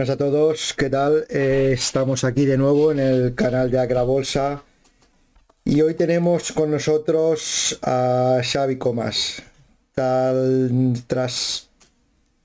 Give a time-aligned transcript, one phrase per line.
[0.00, 1.26] Buenas a todos, ¿qué tal?
[1.28, 4.62] Eh, estamos aquí de nuevo en el canal de Agrabolsa
[5.62, 9.42] y hoy tenemos con nosotros a Xavi Comas.
[9.94, 11.68] Tal, tras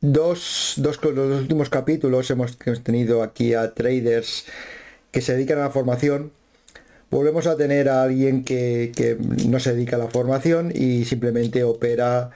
[0.01, 4.47] dos, dos los últimos capítulos hemos, hemos tenido aquí a traders
[5.11, 6.33] que se dedican a la formación.
[7.09, 9.15] Volvemos a tener a alguien que, que
[9.47, 12.31] no se dedica a la formación y simplemente opera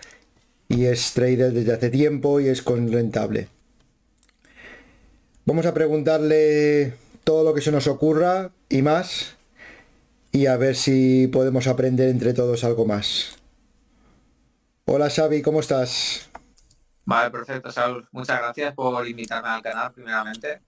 [0.70, 3.50] y es trader desde hace tiempo y es con rentable.
[5.50, 6.94] Vamos a preguntarle
[7.24, 9.36] todo lo que se nos ocurra y más
[10.32, 13.36] y a ver si podemos aprender entre todos algo más.
[14.86, 16.30] Hola Xavi, ¿cómo estás?
[17.04, 18.08] Vale, perfecto, Saúl.
[18.12, 20.62] Muchas gracias por invitarme al canal, primeramente.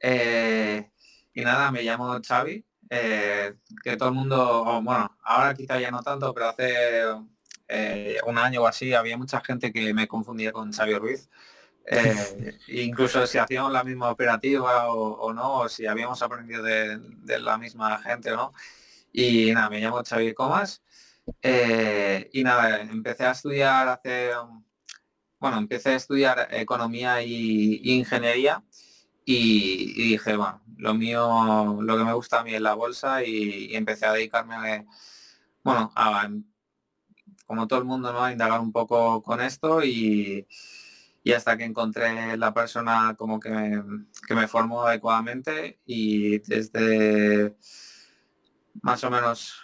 [0.00, 0.90] Eh,
[1.32, 3.54] y nada, me llamo Xavi, eh,
[3.84, 7.04] que todo el mundo, bueno, ahora quizá ya no tanto, pero hace
[7.68, 11.30] eh, un año o así había mucha gente que me confundía con Xavi Ruiz.
[11.86, 17.58] Eh, incluso si hacíamos la misma operativa o, no, o si habíamos aprendido de, la
[17.58, 18.54] misma gente o no.
[19.12, 20.82] Y nada, me llamo Xavier Comas.
[21.42, 24.30] Eh, y nada, empecé a estudiar hace,
[25.38, 28.62] bueno, empecé a estudiar economía y, ingeniería
[29.24, 33.74] y, dije, bueno, lo mío, lo que me gusta a mí es la bolsa y,
[33.74, 34.86] empecé a dedicarme,
[35.62, 36.28] bueno, a,
[37.46, 38.22] como todo el mundo, ¿no?
[38.24, 40.46] a indagar un poco con esto y,
[41.24, 43.82] y hasta que encontré la persona como que me,
[44.28, 47.56] que me formó adecuadamente y desde
[48.82, 49.54] más o menos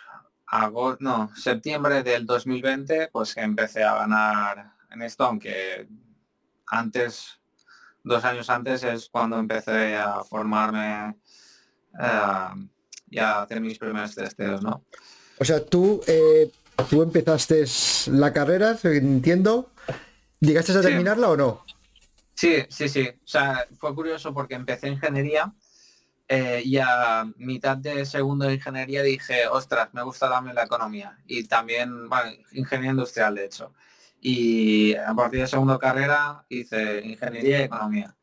[0.47, 5.87] agosto, no, septiembre del 2020 pues empecé a ganar en esto, aunque
[6.67, 7.39] antes,
[8.03, 11.15] dos años antes es cuando empecé a formarme
[12.01, 12.69] eh,
[13.11, 14.83] y a hacer mis primeros testeos, ¿no?
[15.39, 16.51] O sea, tú, eh,
[16.89, 17.65] tú empezaste
[18.07, 19.71] la carrera, entiendo,
[20.41, 21.65] ¿Llegaste a terminarla o no?
[22.35, 23.09] Sí, sí, sí.
[23.09, 25.53] O sea, fue curioso porque empecé ingeniería
[26.27, 31.19] eh, y a mitad de segundo de ingeniería dije, ostras, me gusta darme la economía.
[31.27, 33.75] Y también, bueno, ingeniería industrial, de hecho.
[34.21, 38.17] Y a partir de segunda carrera hice ingeniería y economía.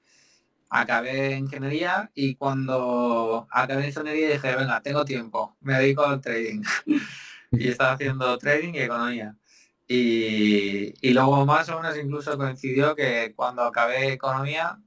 [0.69, 6.63] Acabé ingeniería y cuando acabé ingeniería dije, venga, tengo tiempo, me dedico al trading.
[7.51, 9.35] y estaba haciendo trading y economía.
[9.89, 14.77] Y, luego más o menos incluso coincidió que cuando acabé economía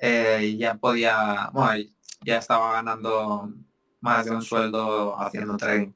[0.00, 1.84] eh, ya podía, bueno,
[2.24, 3.52] ya estaba ganando
[4.00, 5.92] más de un sueldo haciendo trading.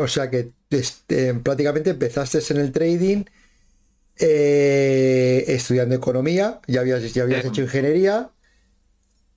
[0.00, 3.24] O sea que este, prácticamente empezaste en el trading
[4.16, 8.30] eh, estudiando economía, ya habías, ya habías hecho ingeniería.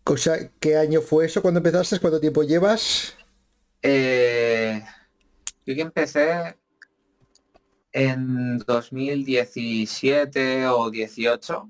[0.04, 2.00] Cosa, ¿Qué año fue eso cuando empezaste?
[2.00, 3.16] ¿Cuánto tiempo llevas?
[3.82, 4.84] Eh,
[5.66, 6.56] yo que empecé
[7.98, 11.70] en 2017 o 18.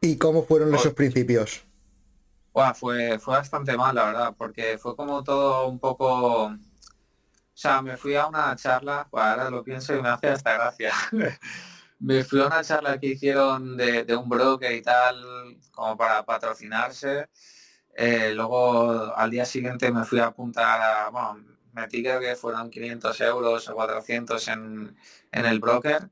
[0.00, 1.64] ¿Y cómo fueron esos principios?
[2.74, 6.44] fue, fue bastante mal, la verdad, porque fue como todo un poco...
[6.44, 6.56] O
[7.52, 10.92] sea, me fui a una charla, ahora lo pienso y me hace hasta gracia.
[11.98, 17.28] me fui a una charla que hicieron de, un broker y tal, como para patrocinarse.
[17.94, 22.70] Eh, luego al día siguiente me fui a apuntar a, bueno, metí creo que fueron
[22.70, 24.96] 500 euros o 400 en,
[25.30, 26.10] en el broker.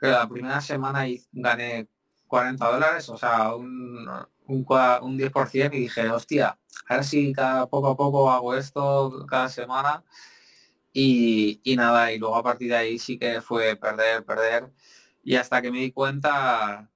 [0.00, 1.88] Pero la primera semana gané
[2.28, 4.08] 40 dólares, o sea, un,
[4.46, 4.66] un,
[5.02, 6.58] un 10% y dije, hostia,
[6.88, 10.04] a ver si cada poco a poco hago esto cada semana.
[10.92, 14.72] Y, y, nada, y luego a partir de ahí sí que fue perder, perder.
[15.24, 16.88] Y hasta que me di cuenta,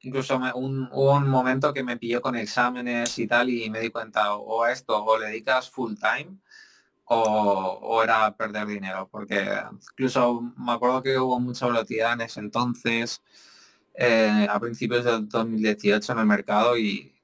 [0.00, 3.90] incluso un, hubo un momento que me pilló con exámenes y tal y me di
[3.90, 6.38] cuenta o a esto o le dedicas full time
[7.08, 9.48] o, era perder dinero, porque
[9.92, 13.22] incluso me acuerdo que hubo mucha volatilidad en ese entonces,
[13.94, 17.14] eh, a principios del 2018 en el mercado y,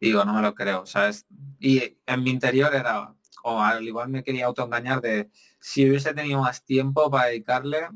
[0.00, 1.26] digo, no me lo creo, ¿sabes?
[1.60, 5.30] Y en mi interior era, o al igual me quería autoengañar de
[5.60, 7.88] si hubiese tenido más tiempo para dedicarle,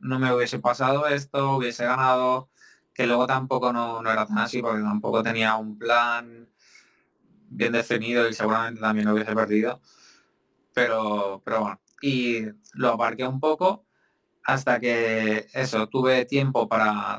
[0.00, 2.50] no me hubiese pasado esto, hubiese ganado,
[2.92, 6.48] que luego tampoco no, no era tan así, porque tampoco tenía un plan
[7.48, 9.80] bien definido y seguramente también lo hubiese perdido
[10.76, 12.42] pero, pero bueno, y
[12.74, 13.86] lo aparqué un poco
[14.44, 17.18] hasta que eso, tuve tiempo para,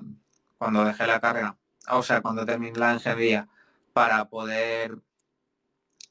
[0.59, 1.57] cuando dejé la carrera,
[1.89, 3.50] o sea, cuando terminé la ingeniería,
[3.94, 5.00] para poder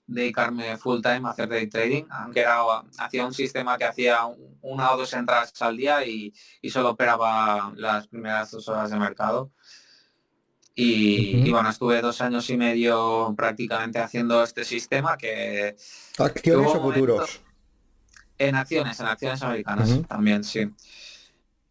[0.08, 2.58] dedicarme full time a hacer day trading, aunque era,
[2.98, 4.18] hacía un sistema que hacía
[4.62, 6.34] una o dos entradas al día y,
[6.68, 9.52] solo operaba las primeras dos horas de mercado.
[10.78, 15.74] Y, bueno, estuve dos años y medio prácticamente haciendo este sistema que...
[16.18, 17.40] ¿Acciones o futuros?
[18.36, 20.68] En acciones, en acciones americanas también, sí.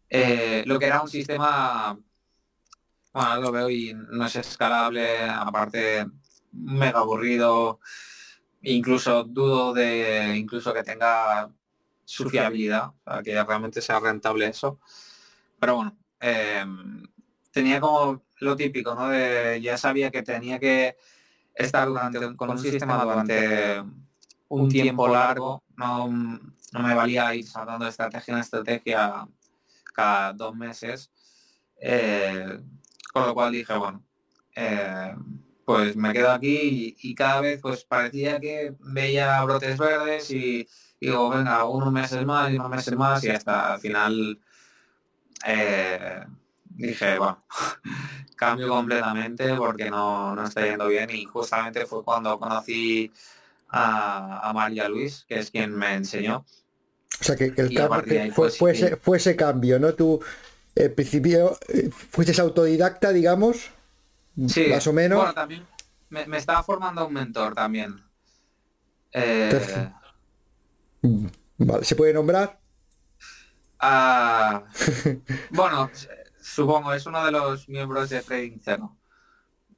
[0.10, 2.00] Eh, lo que era un sistema
[3.16, 6.06] bueno, lo veo y no es escalable, aparte
[6.52, 7.80] mega aburrido,
[8.62, 11.50] incluso dudo de incluso que tenga
[12.04, 14.82] su fiabilidad, para que realmente sea rentable eso.
[15.58, 17.04] Pero bueno, em,
[17.52, 19.10] tenía como lo típico, ¿no?
[19.10, 20.98] De, ya sabía que tenía que
[21.54, 23.84] estar durante, con un sistema durante
[24.50, 29.28] un tiempo largo, no, no me valía ir saltando de estrategia en estrategia
[29.94, 31.12] cada dos meses.
[31.78, 32.60] Eh,
[33.14, 34.04] con lo cual dije, bueno,
[34.56, 35.16] eh,
[35.66, 40.68] pues me quedo aquí y, cada vez pues parecía que veía brotes verdes y,
[41.00, 44.40] digo, venga, unos meses más y unos meses más y hasta el final
[45.46, 46.26] eh,
[46.76, 47.44] dije, bueno,
[48.36, 53.12] cambio completamente porque no, está yendo bien y justamente fue cuando conocí
[53.70, 56.46] a, María Luis, que es quien me enseñó.
[57.20, 59.94] O sea, que, el cambio fue, fue, ese, cambio, ¿no?
[59.94, 60.22] Tú,
[60.76, 63.72] en principio, eh, fuiste autodidacta, digamos,
[64.48, 65.20] sí, más o menos.
[65.20, 65.66] Bueno, también
[66.10, 68.02] me, estaba formando un mentor también.
[69.12, 69.90] Eh,
[71.58, 72.60] vale, ¿se puede nombrar?
[73.80, 74.64] Ah,
[75.52, 75.90] bueno,
[76.46, 78.96] Supongo, es uno de los miembros de Trading Zero.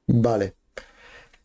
[0.06, 0.54] Vale.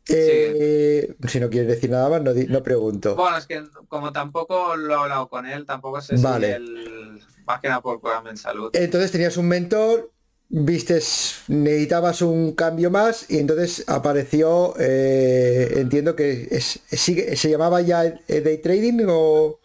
[0.10, 3.16] Eh, si no quieres decir nada más, no, pregunto.
[3.16, 6.48] Bueno, es que como tampoco lo he hablado con él, tampoco sé vale.
[6.48, 8.70] si él, más que nada por programa en salud.
[8.74, 10.12] Entonces tenías un mentor,
[10.50, 18.04] vistes, necesitabas un cambio más y entonces apareció, eh, entiendo que es, se llamaba ya
[18.28, 19.60] Day Trading o...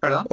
[0.00, 0.26] ¿Perdón?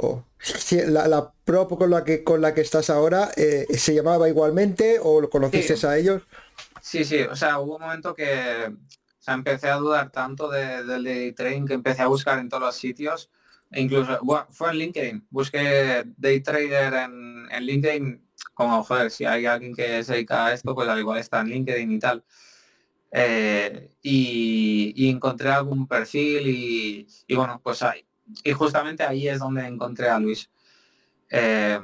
[0.88, 4.98] la, la pro con la que con la que estás ahora eh, se llamaba igualmente
[5.02, 6.22] o lo conociste a ellos
[6.82, 8.70] sí sí o sea hubo un momento que
[9.26, 12.76] o empecé a dudar tanto del day trading que empecé a buscar en todos los
[12.76, 13.30] sitios
[13.70, 14.20] e incluso
[14.50, 15.26] fue en LinkedIn.
[15.30, 20.52] Busqué day trader en, en, LinkedIn como joder si hay alguien que se dedica a
[20.52, 22.24] esto pues al igual está en LinkedIn y tal.
[23.10, 28.06] Eh, y, encontré algún perfil y, y bueno pues hay
[28.42, 30.50] y justamente ahí es donde encontré a Luis.
[31.30, 31.80] Eh,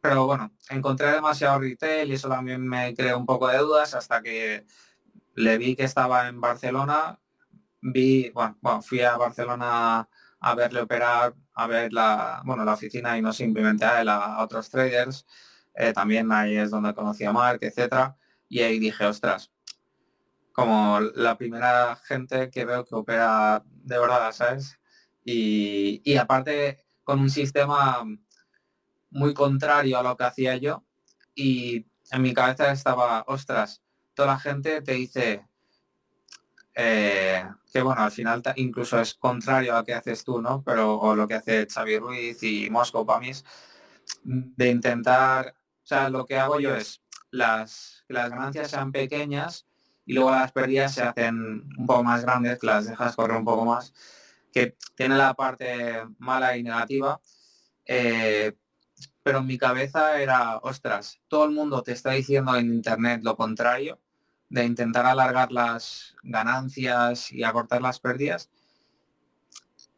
[0.00, 4.22] pero bueno, encontré demasiado retail y eso también me creó un poco de dudas hasta
[4.22, 4.66] que
[5.34, 7.18] le vi que estaba en Barcelona.
[7.80, 10.08] Vi, bueno, fui a Barcelona
[10.40, 14.42] a verle operar, a ver la, bueno, la oficina y no simplemente a él, a,
[14.42, 15.26] otros traders.
[15.74, 18.16] Eh, también ahí es donde conocí a Mark, etcétera.
[18.48, 19.50] Y ahí dije, ostras,
[20.52, 24.78] como la primera gente que veo que opera de verdad, ¿sabes?
[25.24, 28.04] Y, aparte con un sistema
[29.10, 30.84] muy contrario a lo que hacía yo
[31.34, 33.82] y en mi cabeza estaba, ostras,
[34.14, 35.46] toda la gente te dice
[36.74, 40.62] eh, que bueno, al final incluso es contrario a lo que haces tú, ¿no?
[40.62, 43.44] Pero o lo que hace Xavi Ruiz y Moscow Pamis,
[44.24, 49.66] de intentar, o sea, lo que hago yo es las, que las ganancias sean pequeñas
[50.06, 53.44] y luego las pérdidas se hacen un poco más grandes, que las dejas correr un
[53.44, 53.92] poco más
[54.54, 57.20] que tiene la parte mala y negativa,
[57.84, 58.52] eh,
[59.22, 63.36] pero en mi cabeza era, ostras, todo el mundo te está diciendo en Internet lo
[63.36, 63.98] contrario,
[64.48, 68.48] de intentar alargar las ganancias y acortar las pérdidas,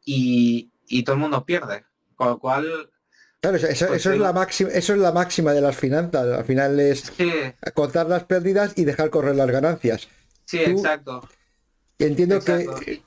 [0.08, 0.70] y,
[1.04, 2.90] todo el mundo pierde, con lo cual...
[3.40, 6.80] Claro, eso, pues es la máxima, eso es la máxima de las finanzas, al final
[6.80, 7.12] es
[7.60, 10.08] acortar las pérdidas y dejar correr las ganancias.
[10.46, 11.28] Sí, exacto.
[11.98, 13.02] Entiendo que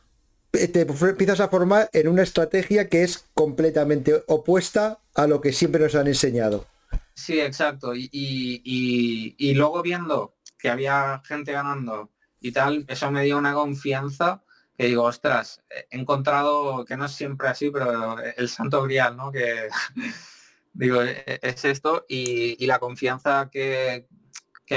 [0.51, 5.81] te empiezas a formar en una estrategia que es completamente opuesta a lo que siempre
[5.81, 6.65] nos han enseñado.
[7.13, 7.91] Sí, exacto.
[7.93, 14.43] Y, luego viendo que había gente ganando y tal, eso me dio una confianza
[14.77, 19.29] que digo, ostras, he encontrado, que no es siempre así, pero el santo grial, ¿no?
[19.31, 19.67] Que
[20.73, 24.07] digo, e, es esto y, la confianza que,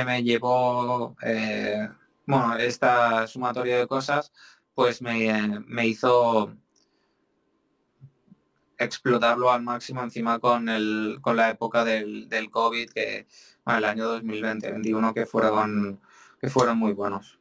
[0.05, 1.89] me llevó, eh,
[2.27, 4.33] bueno, esta sumatoria de cosas,
[4.75, 6.55] pues me, hizo
[8.79, 13.27] explotarlo al máximo encima con el con la época del, del COVID que
[13.67, 16.01] el año 2020 2021 que fueron
[16.41, 17.39] que fueron muy buenos.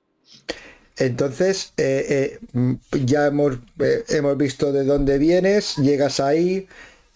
[0.98, 6.68] Entonces eh, eh, ya hemos, eh, hemos visto de dónde vienes llegas ahí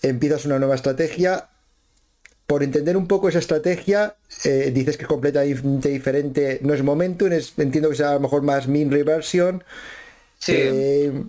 [0.02, 1.50] empiezas una nueva estrategia.
[2.48, 7.90] Por entender un poco esa estrategia dices que es completamente diferente no es momentum entiendo
[7.90, 9.64] que sea a lo mejor más mean reversion
[10.48, 11.26] eh,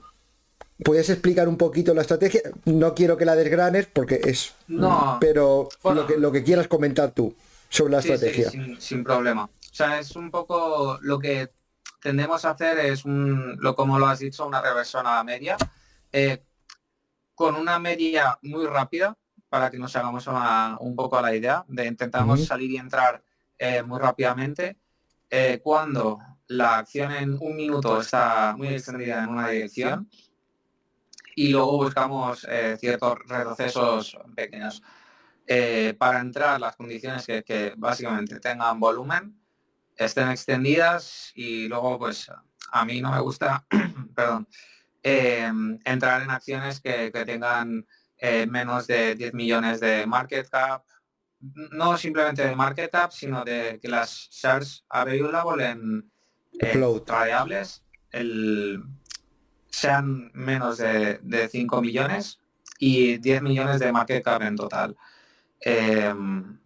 [0.84, 2.42] ¿Puedes explicar un poquito la estrategia?
[2.66, 4.54] No quiero que la desgranes porque es...
[4.68, 5.16] No.
[5.20, 7.34] Pero lo, que, lo que quieras comentar tú
[7.68, 8.50] sobre la estrategia.
[8.78, 9.44] sin, problema.
[9.44, 11.50] O sea, es un poco lo que
[12.00, 15.56] tendemos a hacer es un, lo como lo has dicho, una reversión a la media.
[16.12, 16.42] Eh,
[17.34, 19.16] con una media muy rápida,
[19.48, 20.26] para que nos hagamos
[20.80, 23.22] un poco a la idea, de intentamos salir y entrar
[23.58, 24.78] eh, muy rápidamente.
[25.30, 26.18] Eh, cuando
[26.48, 30.08] la acción en un minuto está muy extendida en una dirección
[31.34, 32.46] y luego buscamos
[32.78, 34.82] ciertos retrocesos pequeños.
[35.98, 39.38] para entrar las condiciones que, básicamente tengan volumen,
[39.96, 42.30] estén extendidas y luego pues
[42.72, 43.66] a mí no me gusta,
[44.14, 44.48] perdón,
[45.02, 47.86] entrar en acciones que, que tengan
[48.18, 50.84] eh, menos de 10 millones de market cap,
[51.72, 56.10] no simplemente de market cap, sino de que las shares available en
[56.60, 58.82] eh, variables el,
[59.68, 62.40] sean menos de, de, 5 millones
[62.78, 64.96] y 10 millones de market cap en total.
[65.60, 66.58] Em,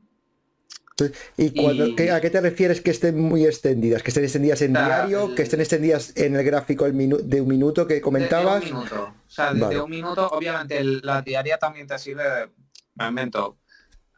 [1.37, 4.02] ¿Y, a qué te refieres que estén muy extendidas?
[4.02, 5.35] ¿Que estén extendidas en diario?
[5.35, 8.61] ¿Que estén extendidas en el gráfico de un minuto que comentabas?
[8.61, 9.14] De, un minuto.
[9.26, 12.50] O sea, de, un minuto, obviamente la diaria también te sirve,
[12.94, 13.59] me invento,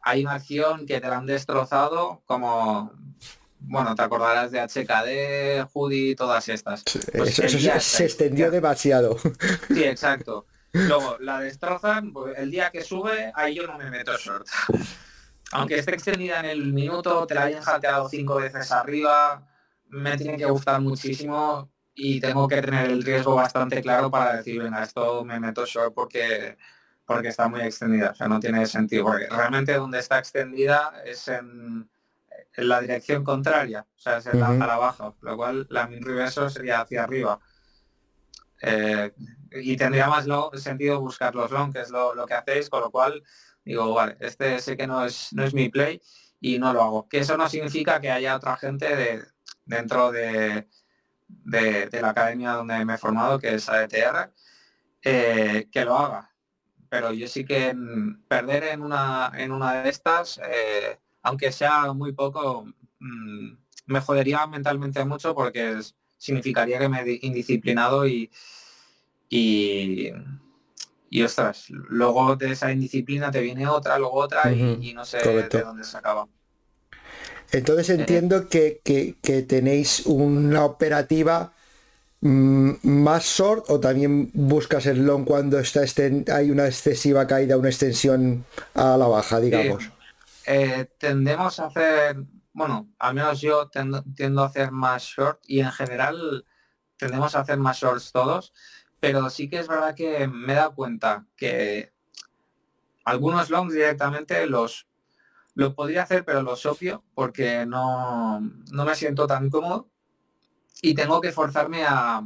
[0.01, 2.91] hay una acción que te la han destrozado como
[3.63, 6.83] bueno, te acordarás de HKD, Judy, todas estas.
[7.15, 9.17] Pues eso, se, extendió demasiado.
[9.67, 10.45] Sí, exacto.
[10.71, 14.47] Luego la destrozan, pues el día que sube, ahí yo no me meto short
[15.53, 19.47] aunque esté extendida en el minuto, te la hayan jateado cinco veces arriba,
[19.87, 24.61] me tiene que gustar muchísimo y tengo que tener el riesgo bastante claro para decir,
[24.61, 26.57] venga, esto me meto short porque
[27.05, 31.27] porque está muy extendida, o sea, no tiene sentido, porque realmente donde está extendida es
[31.27, 31.89] en,
[32.57, 36.03] la dirección contraria, o sea, es en la, a la baja, lo cual la min
[36.03, 37.39] reverso sería hacia arriba.
[38.61, 39.13] Eh,
[39.51, 40.25] y tendría más
[40.61, 43.23] sentido buscar los long, que es lo, lo que hacéis, con lo cual
[43.65, 46.01] digo, vale, este sé que no es, no es mi play
[46.39, 47.07] y no lo hago.
[47.09, 49.23] Que eso no significa que haya otra gente de,
[49.65, 50.67] dentro de,
[51.27, 54.31] de, la academia donde me he formado, que es ADTR,
[55.01, 56.31] eh, que lo haga.
[56.89, 57.75] Pero yo sí que
[58.27, 62.65] perder en una, en una de estas, eh, aunque sea muy poco,
[62.99, 63.53] mm,
[63.87, 65.79] me jodería mentalmente mucho porque
[66.17, 68.29] significaría que me he indisciplinado y,
[69.29, 70.11] y,
[71.09, 75.61] y ostras, luego de esa indisciplina te viene otra, luego otra y, no sé de
[75.61, 76.27] dónde se acaba.
[77.51, 78.81] Entonces eh, entiendo que,
[79.47, 81.53] tenéis una operativa
[82.21, 85.81] mm, más short o también buscas el long cuando está
[86.33, 89.92] hay una excesiva caída, una extensión a la baja, digamos.
[90.45, 92.17] Eh, tendemos a hacer,
[92.53, 96.45] bueno, al menos yo tiendo a hacer más short y en general
[96.97, 98.53] tendemos a hacer más shorts todos
[99.03, 101.91] pero sí que es verdad que me he dado cuenta que
[103.03, 104.87] algunos longs directamente los,
[105.55, 109.89] los podría hacer, pero los opio porque no, me siento tan cómodo
[110.81, 112.23] y tengo que forzarme a,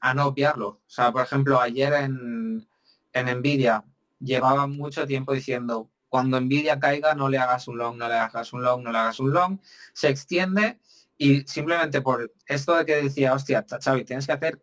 [0.00, 0.66] a no obviarlo.
[0.84, 2.68] O sea, por ejemplo, ayer en,
[3.12, 3.84] en Nvidia
[4.18, 8.52] llevaba mucho tiempo diciendo, cuando Nvidia caiga no le hagas un long, no le hagas
[8.52, 9.58] un long, no le hagas un long,
[9.94, 10.78] se extiende
[11.16, 14.60] y simplemente por esto de que decía, hostia, Xavi, tienes que hacer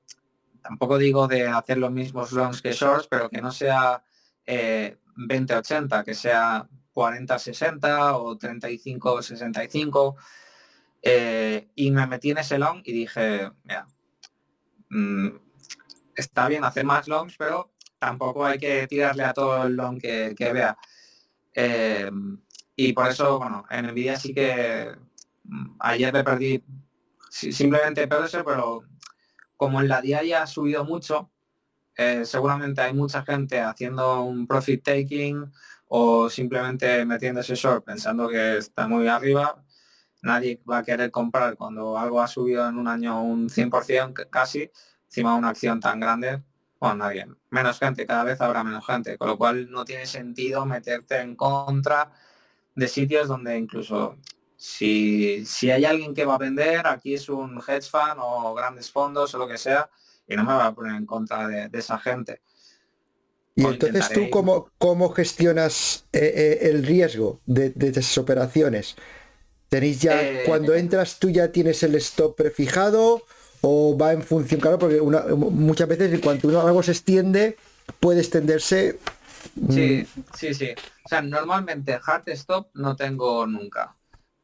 [0.68, 4.04] tampoco digo de hacer los mismos longs que shorts, pero que no sea
[4.46, 10.16] 20-80, eh, que sea 40-60 o 35-65.
[11.02, 13.88] Eh, y me metí en ese long y dije, mira,
[14.90, 15.28] mm,
[16.16, 20.36] está bien hacer más longs, pero tampoco hay que tirarle a todo el long que,
[20.38, 20.78] vea.
[21.60, 22.12] Eh,
[22.76, 24.96] y por eso, bueno, en Nvidia sí que
[25.44, 26.64] mm, ayer me perdí,
[27.32, 28.84] simplemente perdí, pero
[29.56, 31.32] como en la diaria ha subido mucho,
[31.96, 35.52] eh, seguramente hay mucha gente haciendo un profit taking
[35.88, 39.64] o simplemente metiéndose short pensando que está muy arriba.
[40.22, 44.70] Nadie va a querer comprar cuando algo ha subido en un año un 100% casi,
[45.06, 46.44] encima de una acción tan grande.
[46.80, 47.26] Bueno, nadie.
[47.50, 49.18] Menos gente, cada vez habrá menos gente.
[49.18, 52.12] Con lo cual no tiene sentido meterte en contra
[52.76, 54.18] de sitios donde incluso
[54.58, 59.34] si, hay alguien que va a vender, aquí es un hedge fund o grandes fondos
[59.36, 59.90] o lo que sea,
[60.28, 62.42] y no me va a poner en contra de, esa gente.
[63.56, 68.96] Y entonces tú cómo, cómo gestionas eh, eh, el riesgo de, esas operaciones?
[69.70, 73.24] ¿Tenéis ya, eh, cuando entras tú ya tienes el stop prefijado
[73.62, 77.58] o va en función, claro, porque muchas veces en cuanto uno algo se extiende,
[78.00, 79.00] puede extenderse.
[79.70, 80.22] Sí, mm.
[80.36, 80.70] sí, sí.
[81.06, 83.96] O sea, normalmente hard stop no tengo nunca.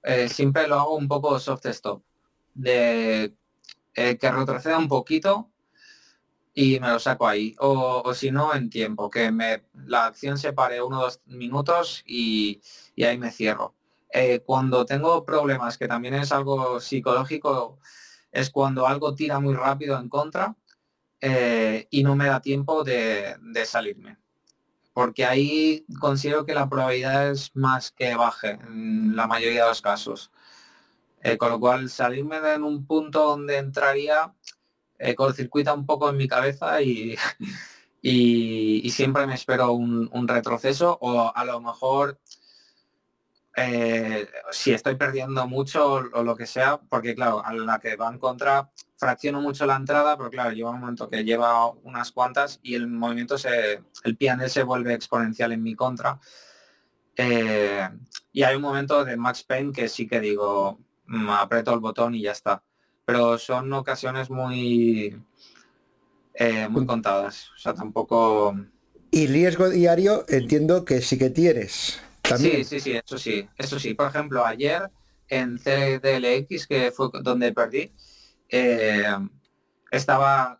[0.03, 2.03] Eh, siempre lo hago un poco soft stop,
[2.53, 3.33] de
[3.95, 5.49] eh, que retroceda un poquito
[6.53, 7.55] y me lo saco ahí.
[7.59, 12.03] O, si no, en tiempo, que me, la acción se pare uno o dos minutos
[12.05, 12.61] y,
[12.97, 13.75] ahí me cierro.
[14.11, 17.79] Eh, cuando tengo problemas, que también es algo psicológico,
[18.33, 20.55] es cuando algo tira muy rápido en contra
[21.89, 24.17] y no me da tiempo de, de salirme.
[24.93, 29.81] porque ahí considero que la probabilidad es más que baje en la mayoría de los
[29.81, 30.31] casos.
[31.23, 34.33] Eh, con lo cual salirme de en un punto donde entraría
[34.99, 37.15] eh, circuita un poco en mi cabeza y,
[38.01, 42.19] y, siempre me espero un, retroceso o a lo mejor
[43.55, 48.09] eh, si estoy perdiendo mucho o lo que sea, porque claro, a la que va
[48.09, 48.71] en contra
[49.03, 52.87] fracciono mucho la entrada, pero claro, lleva un momento que lleva unas cuantas y el
[52.87, 56.19] movimiento se, el PNL se vuelve exponencial en mi contra.
[57.15, 57.87] Eh,
[58.31, 62.15] y hay un momento de Max Payne que sí que digo, mm, aprieto el botón
[62.15, 62.63] y ya está.
[63.05, 65.21] Pero son ocasiones muy,
[66.35, 67.51] eh, muy contadas.
[67.55, 68.55] O sea, tampoco...
[69.11, 72.01] Y riesgo diario entiendo que sí que tienes.
[72.37, 73.47] Sí, sí, sí, eso sí.
[73.57, 73.93] Eso sí.
[73.93, 74.89] Por ejemplo, ayer
[75.27, 77.91] en CDLX, que fue donde perdí,
[78.49, 79.15] eh,
[79.91, 80.59] estaba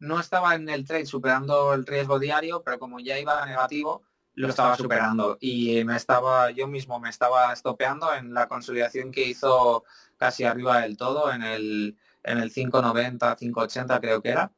[0.00, 4.02] no estaba en el trade superando el riesgo diario, pero como ya iba negativo,
[4.34, 9.28] lo estaba superando y me estaba yo mismo me estaba estopeando en la consolidación que
[9.28, 9.84] hizo
[10.18, 14.50] casi arriba del todo en el en el 590 580 creo que era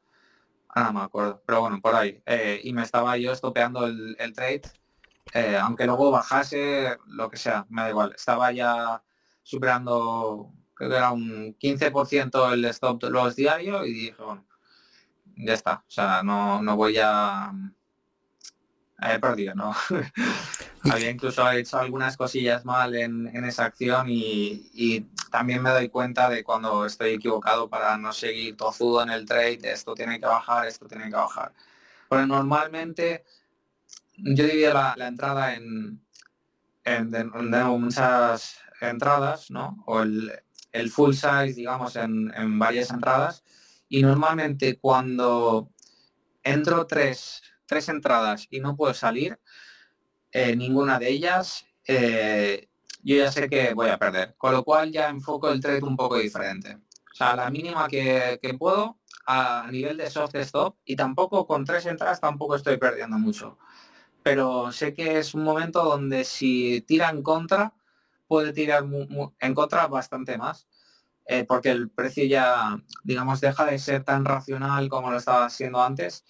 [0.79, 2.21] Ah, no me acuerdo, pero bueno, por ahí.
[2.27, 4.61] Eh, y me estaba yo estopeando el, trade,
[5.33, 8.13] eh, aunque luego bajase, lo que sea, me da igual.
[8.17, 9.03] Estaba ya
[9.43, 14.47] superando, creo que era un 15% el stop de los diarios y dije, bueno,
[15.37, 15.85] ya está.
[15.87, 17.53] O sea, no, no voy a...
[18.99, 19.75] He perdido, ¿no?
[20.91, 26.43] Había incluso hecho algunas cosillas mal en, esa acción y, también me doy cuenta de
[26.43, 30.87] cuando estoy equivocado para no seguir tozudo en el trade, esto tiene que bajar, esto
[30.87, 31.53] tiene que bajar.
[32.09, 33.25] Pero normalmente
[34.17, 36.03] yo diría la, entrada en,
[37.79, 39.83] muchas entradas, ¿no?
[39.87, 43.45] O el, full size, digamos, en, en varias entradas.
[43.89, 45.71] Y normalmente cuando
[46.43, 49.39] entro tres, tres entradas y no puedo salir,
[50.31, 52.69] eh, ninguna de ellas, eh,
[53.03, 54.35] yo ya sé que voy a perder.
[54.37, 56.75] Con lo cual ya enfoco el trade un poco diferente.
[56.75, 61.87] O sea, la mínima que, puedo a nivel de soft stop y tampoco con tres
[61.87, 63.59] entradas tampoco estoy perdiendo mucho.
[64.27, 67.75] Pero sé que es un momento donde si tira en contra,
[68.27, 68.85] puede tirar
[69.39, 70.67] en contra bastante más.
[71.27, 75.81] Eh, porque el precio ya, digamos, deja de ser tan racional como lo estaba siendo
[75.81, 76.25] antes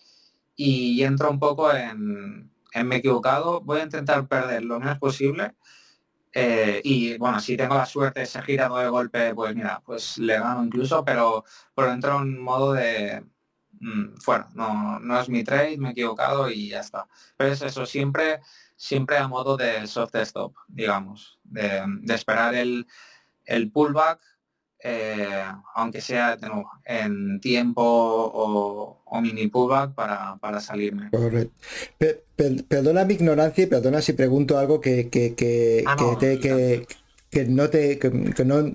[0.55, 2.51] y entra un poco en,
[2.85, 5.55] me he equivocado, voy a intentar perder lo menos posible.
[6.35, 10.19] Eh, y bueno, si tengo la suerte de ser girado de golpe, pues mira, pues
[10.19, 13.25] le gano incluso, pero por dentro en modo de
[13.81, 17.07] mm, fuera, no, no es mi trade, me he equivocado y ya está.
[17.37, 18.41] Pero es eso, siempre,
[18.77, 22.87] siempre a modo de soft stop, digamos, de, de esperar el,
[23.45, 24.21] el pullback
[24.89, 25.43] eh,
[25.75, 26.39] aunque sea
[26.85, 31.11] en tiempo o, mini pullback para, para salirme.
[32.69, 37.47] perdona mi ignorancia y perdona si pregunto algo que, que, que, ah, no, te, que,
[37.47, 37.99] no te...
[38.45, 38.73] no,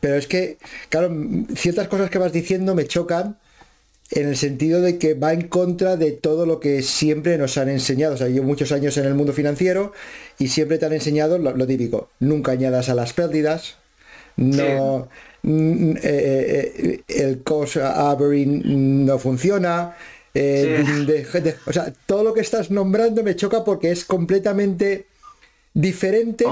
[0.00, 1.10] pero es que, claro,
[1.56, 3.38] ciertas cosas que vas diciendo me chocan
[4.10, 7.68] en el sentido de que va en contra de todo lo que siempre nos han
[7.68, 8.14] enseñado.
[8.14, 9.92] O sea, yo muchos años en el mundo financiero
[10.38, 13.76] y siempre te han enseñado lo típico, nunca añadas a las pérdidas,
[14.36, 15.08] no
[15.46, 19.96] eh, eh, el cost averaging no funciona.
[20.32, 25.06] Eh, o sea, todo lo que estás nombrando me choca porque es completamente
[25.74, 26.44] diferente,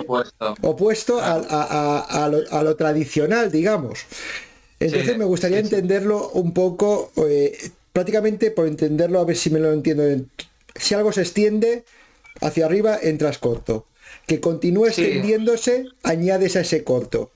[0.61, 4.01] opuesto, a, lo, tradicional, digamos.
[4.87, 7.13] Entonces me gustaría entenderlo un poco,
[7.93, 10.05] prácticamente por entenderlo, a ver si me lo entiendo.
[10.75, 11.85] Si algo se extiende
[12.41, 13.87] hacia arriba, entras corto.
[14.27, 17.31] Que continúe extendiéndose, añades a ese corto.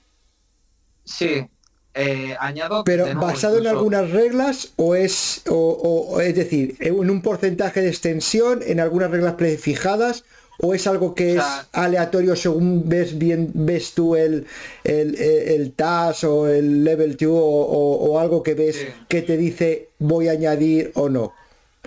[1.03, 1.47] Sí,
[1.93, 2.83] eh, añado.
[2.83, 8.61] Pero basado en algunas reglas o es, o, es decir, en un porcentaje de extensión,
[8.65, 10.25] en algunas reglas prefijadas
[10.59, 14.47] o es algo que es aleatorio según ves bien ves tú el
[14.83, 20.27] el, el, TAS o el level 2 o, algo que ves que te dice voy
[20.27, 21.33] a añadir o no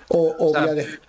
[0.08, 1.00] o, o, voy a dejar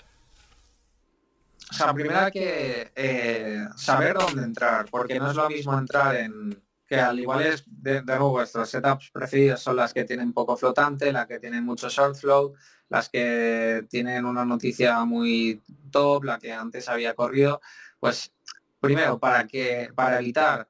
[1.71, 6.17] o sea, primero hay que eh, saber dónde entrar, porque no es lo mismo entrar
[6.17, 10.57] en, que al igual es de, nuevo vuestros setups preferidos son las que tienen poco
[10.57, 12.53] flotante, las que tienen mucho short flow,
[12.91, 17.61] las que tienen una noticia muy top, la que antes había corrido,
[18.01, 18.33] pues
[18.81, 20.67] primero para que para evitar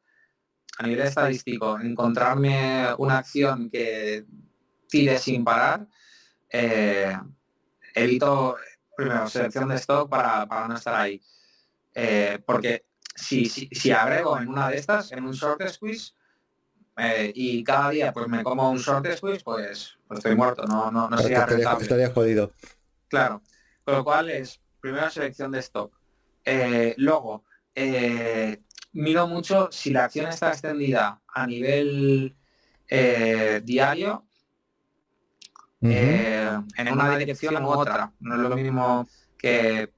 [0.77, 4.23] a nivel estadístico encontrarme una acción que
[4.88, 5.88] tire sin parar,
[6.47, 7.17] eh,
[7.95, 8.55] evito
[8.95, 11.19] primero selección de stock para, no estar ahí.
[11.95, 16.13] Eh, porque si, si, agrego en una de estas, en un short squeeze,
[16.97, 20.91] eh, y cada día pues me como un short squeeze, pues, pues estoy muerto, no,
[20.91, 22.51] no, no sería estaría, estaría jodido.
[23.08, 23.41] Claro.
[23.84, 25.93] Con lo cual es primero selección de stock.
[26.43, 28.62] Eh, luego, eh,
[28.93, 32.36] miro mucho si la acción está extendida a nivel
[33.63, 34.25] diario
[35.82, 38.12] en una dirección u otra.
[38.19, 39.91] No es lo mismo que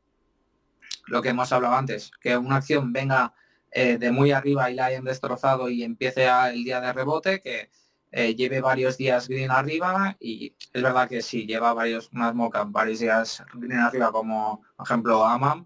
[1.07, 3.33] lo que hemos hablado antes, que una acción venga
[3.73, 7.69] de muy arriba y la hayan destrozado y empiece el día de rebote, que
[8.15, 12.71] eh, lleve varios días green arriba y es verdad que si lleva varios, unas mocas,
[12.71, 15.65] varios días green arriba como por ejemplo AMAM,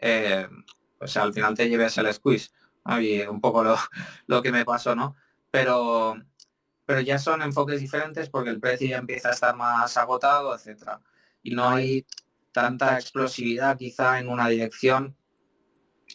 [0.00, 0.48] eh,
[0.98, 2.50] pues al final te lleves el squeeze.
[3.00, 3.76] Y un poco lo,
[4.26, 5.14] lo, que me pasó, ¿no?
[5.50, 6.16] Pero,
[6.86, 11.02] pero ya son enfoques diferentes porque el precio ya empieza a estar más agotado, etcétera.
[11.42, 12.06] Y no hay
[12.52, 15.16] tanta explosividad quizá en una dirección.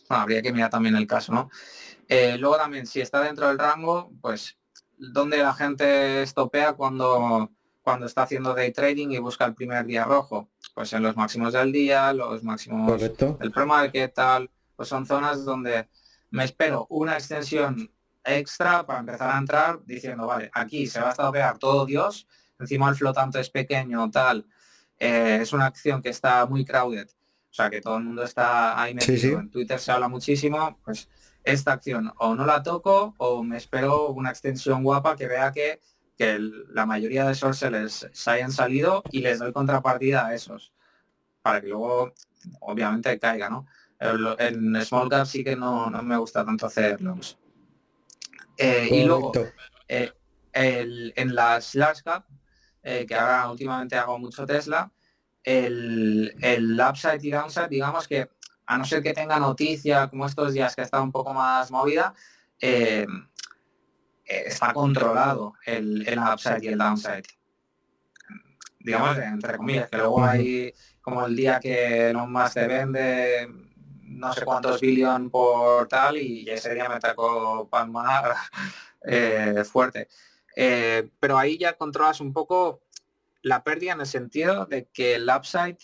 [0.10, 1.50] Habría que mirar también el caso, ¿no?
[2.08, 4.58] Eh, luego también, si está dentro del rango, pues
[4.98, 10.04] donde la gente estopea cuando, cuando está haciendo day trading y busca el primer día
[10.04, 10.50] rojo.
[10.74, 13.38] Pues en los máximos del día, los máximos Correcto.
[13.40, 15.88] el problema de qué tal, pues son zonas donde
[16.32, 17.92] me espero una extensión
[18.24, 22.28] extra para empezar a entrar diciendo, vale, aquí se va a estopear todo Dios,
[22.60, 24.46] encima el flotante es pequeño, tal,
[24.98, 27.10] eh, es una acción que está muy crowded,
[27.52, 31.10] o sea que todo el mundo está ahí metido, en Twitter se habla muchísimo, pues
[31.44, 35.80] esta acción o no la toco o me espero una extensión guapa que vea que,
[36.72, 40.74] la mayoría de esos se les hayan salido y les doy contrapartida a esos
[41.42, 42.14] para que luego
[42.60, 43.66] obviamente caiga, ¿no?
[44.00, 47.38] En small cap sí que no, me gusta tanto hacerlos.
[48.58, 49.32] Eh, y luego
[49.88, 50.12] eh,
[50.52, 52.26] en las large cap,
[52.84, 54.92] eh, que ahora últimamente hago mucho Tesla,
[55.44, 58.30] el, el upside y downside, digamos que
[58.66, 62.14] a no ser que tenga noticia como estos días que está un poco más movida,
[62.62, 63.08] eh,
[64.26, 67.24] eh, está controlado el, el upside y el downside.
[68.80, 73.48] Digamos, entre comillas, que luego hay como el día que no más te vende
[74.04, 78.36] no sé cuántos billion por tal y ese día me tocó palmar
[79.04, 80.08] eh, fuerte.
[81.20, 82.82] pero ahí ya controlas un poco
[83.42, 85.78] la pérdida en el sentido de que el upside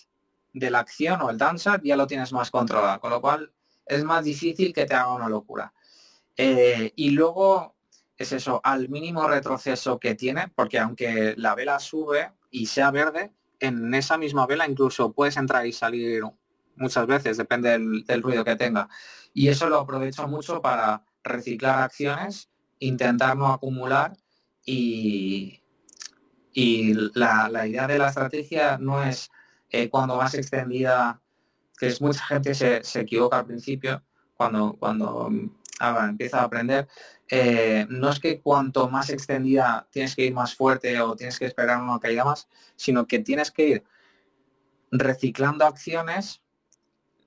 [0.54, 3.52] de la acción o el danza ya lo tienes más controlado, con lo cual
[3.86, 5.74] es más difícil que te haga una locura.
[6.38, 7.76] Eh, y luego
[8.18, 13.34] es eso, al mínimo retroceso que tiene, porque aunque la vela sube y sea verde,
[13.60, 16.24] en esa misma vela incluso puedes entrar y salir
[16.76, 18.90] muchas veces, depende del, ruido que tenga.
[19.34, 24.16] Y eso lo aprovecho mucho para reciclar acciones, intentar no acumular
[24.66, 25.62] y,
[26.58, 29.30] y la, la idea de la estrategia no es
[29.70, 31.22] eh, cuando más extendida,
[31.78, 34.02] que es mucha gente se, equivoca al principio,
[34.36, 35.30] cuando, cuando
[35.82, 36.88] ah, empieza a aprender,
[37.28, 41.46] eh, no es que cuanto más extendida tienes que ir más fuerte o tienes que
[41.46, 43.84] esperar una caída más, sino que tienes que ir
[44.92, 46.42] reciclando acciones,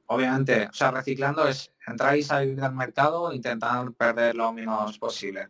[0.07, 5.49] obviamente, o sea, reciclando es entrar y salir del mercado, intentar perder lo menos posible.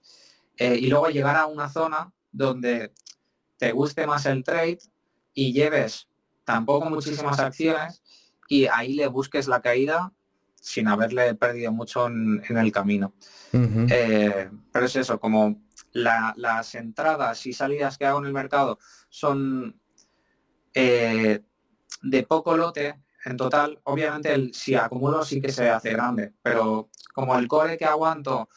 [0.56, 2.92] Eh, y luego llegar a una zona donde
[3.58, 4.78] te guste más el trade
[5.34, 6.08] y lleves
[6.44, 8.02] tampoco muchísimas acciones
[8.48, 10.12] y ahí le busques la caída
[10.60, 13.14] sin haberle perdido mucho en, el camino.
[13.52, 19.80] Eh, pero es eso, como las entradas y salidas que hago en el mercado son
[20.74, 21.40] eh,
[22.02, 26.88] de poco lote en total, obviamente el, si acumulo sí que se hace grande, pero
[27.12, 28.48] como el core que aguanto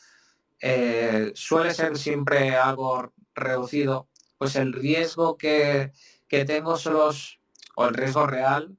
[0.62, 4.08] eh, suele ser siempre algo reducido,
[4.42, 5.94] pues el riesgo que,
[6.28, 7.40] que tengo son los
[7.76, 8.76] o el riesgo real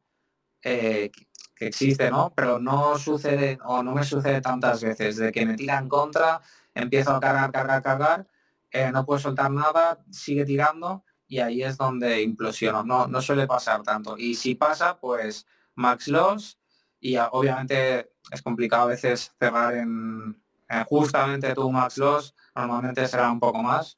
[0.61, 1.13] eh,
[1.55, 2.33] que existe, ¿no?
[2.35, 6.41] Pero no sucede o no me sucede tantas veces de que me tira en contra,
[6.75, 8.27] empiezo a cargar, cargar, cargar,
[8.73, 12.83] eh, no puedo soltar nada, sigue tirando y ahí es donde implosiono.
[12.83, 14.19] No, no suele pasar tanto.
[14.19, 15.47] Y si pasa, pues
[15.77, 16.59] max loss
[16.99, 20.43] y obviamente es complicado a veces cerrar en,
[20.89, 23.97] justamente tu max loss, normalmente será un poco más.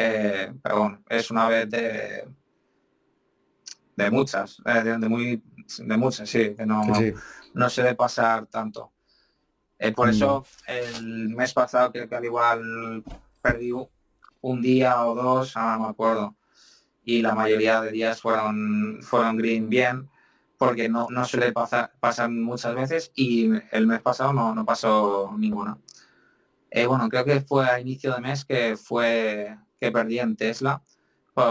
[0.00, 2.28] Eh, pero bueno, es una vez de
[3.98, 5.42] de muchas, eh, de, muy,
[5.78, 6.82] de muchas, sí, que no,
[7.54, 8.92] no se debe pasar tanto.
[9.76, 10.70] Eh, por eso mm.
[10.70, 13.02] el mes pasado creo que al igual
[13.42, 13.72] perdí
[14.40, 16.36] un día o dos, no me acuerdo.
[17.04, 20.08] Y la mayoría de días fueron, fueron green bien,
[20.58, 25.34] porque no, no suele pasar, pasan muchas veces y el mes pasado no, no pasó
[25.36, 25.76] ninguna.
[26.70, 30.82] Eh, bueno, creo que fue a inicio de mes que fue que perdí en Tesla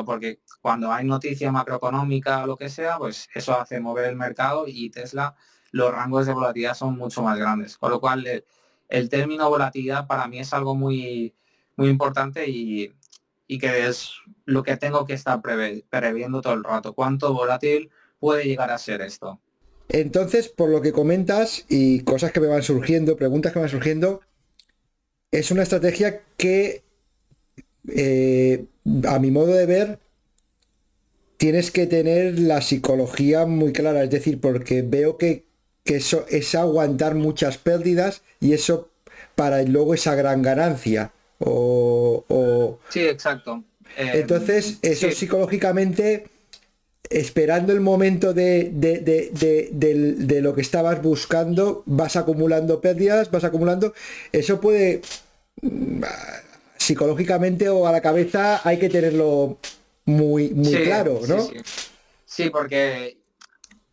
[0.06, 4.66] porque cuando hay noticia macroeconómica o lo que sea, pues eso hace mover el mercado
[4.68, 5.36] y Tesla,
[5.72, 7.78] los rangos de volatilidad son mucho más grandes.
[7.78, 8.44] Con lo cual,
[8.90, 11.34] el, término volatilidad para mí es algo muy,
[11.76, 12.94] muy importante y,
[13.48, 14.12] que es
[14.46, 16.94] lo que tengo que estar previendo todo el rato.
[16.94, 19.40] ¿Cuánto volátil puede llegar a ser esto?
[19.90, 23.72] Entonces, por lo que comentas y cosas que me van surgiendo, preguntas que me van
[23.72, 24.20] surgiendo,
[25.32, 26.84] es una estrategia que,
[27.88, 28.66] eh,
[29.08, 30.00] a mi modo de ver,
[31.38, 35.46] tienes que tener la psicología muy clara, es decir, porque veo que,
[35.86, 38.90] eso es aguantar muchas pérdidas y eso
[39.36, 41.14] para luego esa gran ganancia.
[41.40, 43.64] O, Sí, exacto.
[43.96, 46.28] Eh, entonces, eso psicológicamente,
[47.10, 53.94] esperando el momento de, de, lo que estabas buscando, vas acumulando pérdidas, vas acumulando.
[54.34, 55.02] Eso puede,
[55.62, 56.04] mm,
[56.88, 59.58] psicológicamente o a la cabeza, hay que tenerlo
[60.06, 61.50] muy, muy claro, ¿no?
[62.24, 63.18] Sí, porque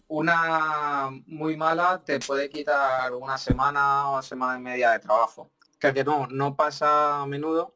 [0.07, 5.51] una muy mala te puede quitar una semana o semana y media de trabajo.
[5.81, 7.75] Que, no, no pasa a menudo,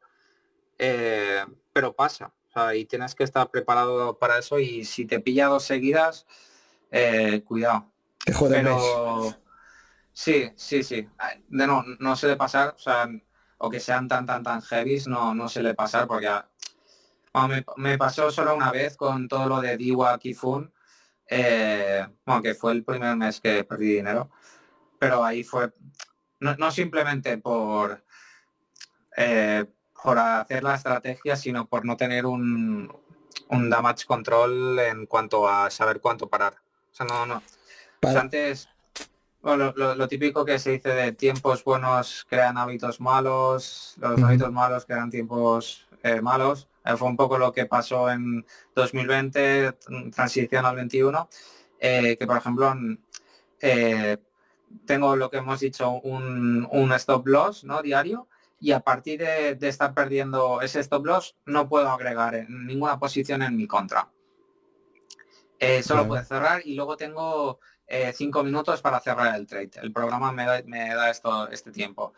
[0.77, 2.31] eh, pero pasa.
[2.73, 6.25] y tienes que estar preparado para eso y si te pilla dos seguidas,
[6.91, 7.91] eh, cuidado.
[8.49, 9.35] pero
[10.13, 11.09] sí, sí, sí.
[11.49, 13.09] De no, no suele pasar, o sea,
[13.59, 16.29] o que sean tan tan tan heavy, no, no suele pasar porque
[17.77, 20.73] me, pasó solo una vez con todo lo de Diwa Kifun,
[21.27, 24.29] eh, bueno, que fue el primer mes que perdí dinero,
[24.97, 25.71] pero ahí fue,
[26.39, 28.03] no, simplemente por,
[29.15, 29.65] eh,
[30.03, 32.91] por hacer la estrategia, sino por no tener un,
[33.49, 36.55] un damage control en cuanto a saber cuánto parar.
[36.91, 37.43] O sea, no, no.
[38.01, 38.69] antes,
[39.41, 45.09] lo, típico que se dice de tiempos buenos crean hábitos malos, los hábitos malos crean
[45.09, 46.67] tiempos eh, malos.
[46.85, 49.73] Eh, fue un poco lo que pasó en 2020,
[50.13, 51.29] transición al 21,
[51.79, 52.73] eh, que por ejemplo
[54.85, 57.81] tengo lo que hemos dicho, un, stop loss ¿no?
[57.81, 58.27] diario
[58.61, 63.55] y a partir de, estar perdiendo ese stop loss no puedo agregar ninguna posición en
[63.55, 64.09] mi contra.
[65.83, 67.59] solo puedo cerrar y luego tengo
[68.13, 69.71] cinco minutos para cerrar el trade.
[69.81, 72.13] El programa me da, esto, este tiempo.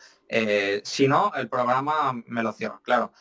[0.84, 2.80] si no, el programa me lo cierra.
[2.84, 3.12] Claro,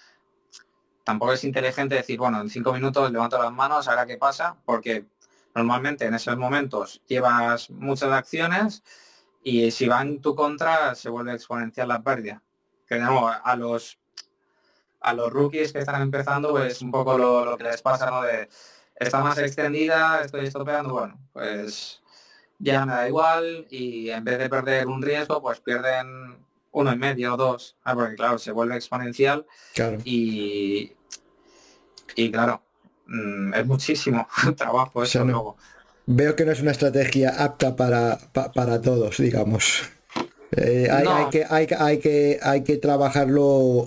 [1.04, 5.06] tampoco es inteligente decir, bueno, en cinco minutos levanto las manos, ahora qué pasa, porque
[5.54, 8.82] normalmente en esos momentos llevas muchas acciones
[9.42, 12.42] y si va en tu contra se vuelve exponencial la pérdida.
[12.86, 13.98] Que a los
[15.00, 18.22] a los rookies que están empezando pues un poco lo, que les pasa, ¿no?
[18.22, 18.48] De
[18.96, 21.99] está más extendida, estoy estopeando, bueno, pues
[22.60, 26.36] ya me da igual y en vez de perder un riesgo, pues pierden
[26.72, 29.46] uno y medio o dos, ah, porque claro, se vuelve exponencial
[30.04, 30.92] y,
[32.14, 32.62] y claro,
[33.06, 35.56] mm, es muchísimo trabajo eso luego.
[36.06, 39.82] Veo que no es una estrategia apta para, para todos, digamos.
[40.56, 43.86] Eh, hay, que, hay, hay, que, hay que trabajarlo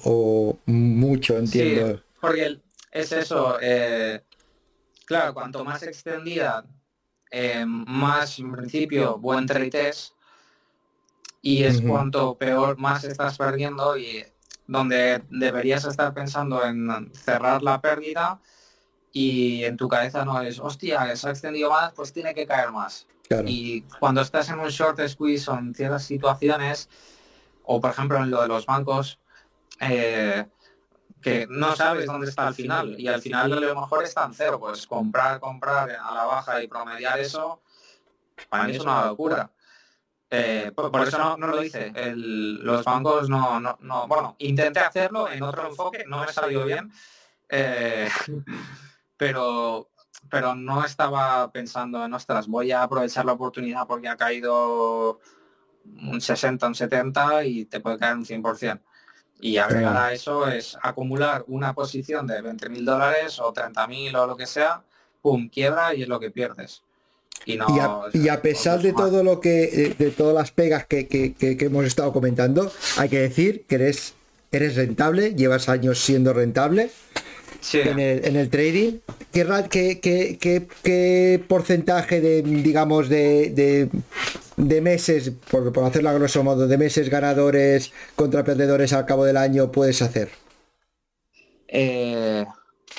[0.66, 2.02] mucho, entiendo.
[2.22, 3.58] porque es eso.
[3.62, 4.22] Eh,
[5.06, 6.66] claro, cuanto más extendida,
[7.36, 10.13] eh, más en principio buen trade es,
[11.41, 14.24] y es cuanto peor más estás perdiendo y
[14.67, 18.39] donde deberías estar pensando en cerrar la pérdida
[19.12, 22.72] y en tu cabeza no es, hostia, se ha extendido más, pues tiene que caer
[22.72, 23.08] más.
[23.48, 26.88] Y cuando estás en un short squeeze o en ciertas situaciones,
[27.63, 29.17] o por ejemplo en lo de los bancos,
[29.80, 30.46] eh,
[31.24, 34.34] que no sabes dónde está al final y al final a lo mejor está en
[34.34, 37.62] cero, pues comprar, comprar a la baja y promediar eso,
[38.50, 39.50] para mí es una locura.
[40.30, 41.94] Eh, por, eso no, lo hice.
[42.16, 46.92] los bancos no, no, bueno, intenté hacerlo en otro enfoque, no me salió bien,
[47.50, 48.10] eh,
[49.18, 49.90] pero,
[50.30, 55.20] pero no estaba pensando en, ostras, voy a aprovechar la oportunidad porque ha caído
[55.86, 58.82] un 60, un 70 y te puede caer un 100%.
[59.43, 64.15] Y agregar a eso es acumular una posición de 20 mil dólares o 30 mil
[64.15, 64.82] o lo que sea,
[65.21, 66.82] pum, quiebra y es lo que pierdes.
[67.45, 67.60] Y,
[68.29, 72.71] a, pesar de todo lo que, eh, de todas las pegas que, hemos estado comentando,
[72.97, 74.13] hay que decir que eres,
[74.49, 76.89] eres rentable, llevas años siendo rentable
[77.73, 78.99] en, el, trading.
[79.34, 83.89] ¿Qué, qué, qué, porcentaje de, digamos, de, de,
[84.58, 89.38] meses, por, por hacerlo a grosso modo, de meses ganadores contra perdedores al cabo del
[89.38, 90.30] año puedes hacer?
[91.68, 92.46] Eh,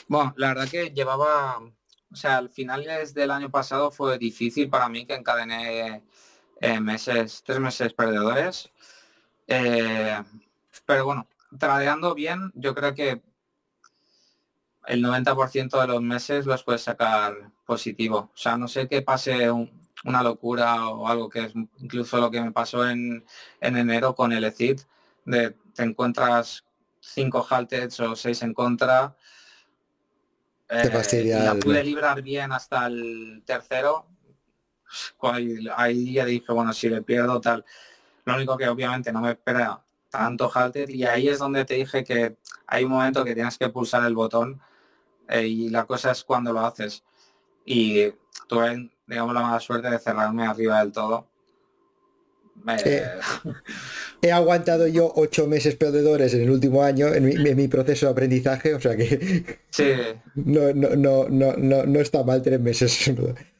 [0.09, 1.61] bueno, la verdad que llevaba
[2.15, 6.05] o sea, al finales del año pasado fue difícil para mí que encadené
[6.61, 8.71] eh, meses, tres meses perdedores.
[9.49, 10.23] Eh,
[10.87, 11.27] pero bueno,
[11.59, 13.21] tradeando bien, yo creo que
[14.87, 17.35] el 90% de los meses los puedes sacar
[17.67, 18.31] positivo.
[18.33, 19.51] O sea, no sé qué pase
[20.05, 23.25] una locura o algo que es incluso lo que me pasó en,
[23.61, 24.83] enero con el ECIT,
[25.25, 26.65] de te encuentras
[27.01, 29.17] cinco halteds o seis en contra
[30.69, 34.07] eh, la pude librar bien hasta el tercero.
[35.77, 37.65] ahí ya dije, bueno, si le pierdo tal.
[38.25, 42.05] Lo único que obviamente no me espera tanto halter y ahí es donde te dije
[42.05, 42.37] que
[42.67, 44.61] hay un momento que tienes que pulsar el botón
[45.29, 47.05] eh, y la cosa es cuando lo haces.
[47.67, 48.13] Y
[48.49, 51.27] tuve, digamos, la mala suerte de cerrarme arriba del todo.
[52.85, 53.05] Eh,
[54.23, 58.75] he aguantado yo ocho meses perdedores en el último año en mi, proceso de aprendizaje,
[58.75, 59.59] o sea que
[60.35, 63.13] no, no, no, no, está mal tres meses.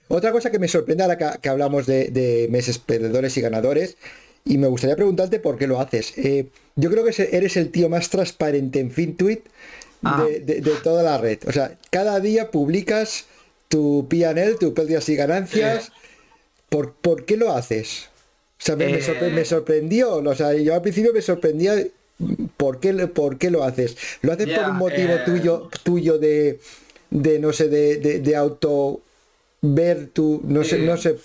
[0.09, 3.97] Otra cosa que me sorprende ahora que, hablamos de, meses perdedores y ganadores,
[4.45, 6.17] y me gustaría preguntarte por qué lo haces.
[6.17, 9.41] Eh, yo creo que eres el tío más transparente en FinTweet
[10.03, 10.25] ah.
[10.43, 11.39] de, toda la red.
[11.47, 13.27] O sea, cada día publicas
[13.69, 15.93] tu PNL, tu pérdidas y ganancias.
[16.69, 18.09] ¿Por, ¿Por qué lo haces?
[18.59, 19.45] O sea, me, eh.
[19.45, 20.17] sorprendió.
[20.17, 21.75] O sea, yo al principio me sorprendía
[22.57, 23.97] por qué, por qué lo haces.
[24.23, 25.23] ¿Lo haces por un motivo eh.
[25.25, 26.61] tuyo, tuyo de,
[27.11, 29.03] de, no sé, de, de, auto
[29.61, 31.19] ver tu, no sé, no sé.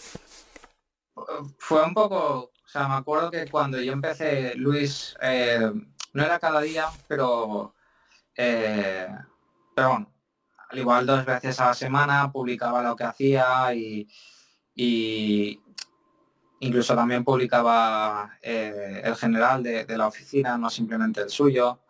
[1.57, 5.71] Fue un poco, o sea, me acuerdo que cuando yo empecé, Luis, eh,
[6.13, 7.73] no era cada día, pero,
[8.35, 10.11] pero bueno,
[10.69, 14.07] al igual dos veces a la semana publicaba lo que hacía y,
[14.75, 15.61] y
[16.59, 21.81] incluso también publicaba eh, el general de, la oficina, no simplemente el suyo.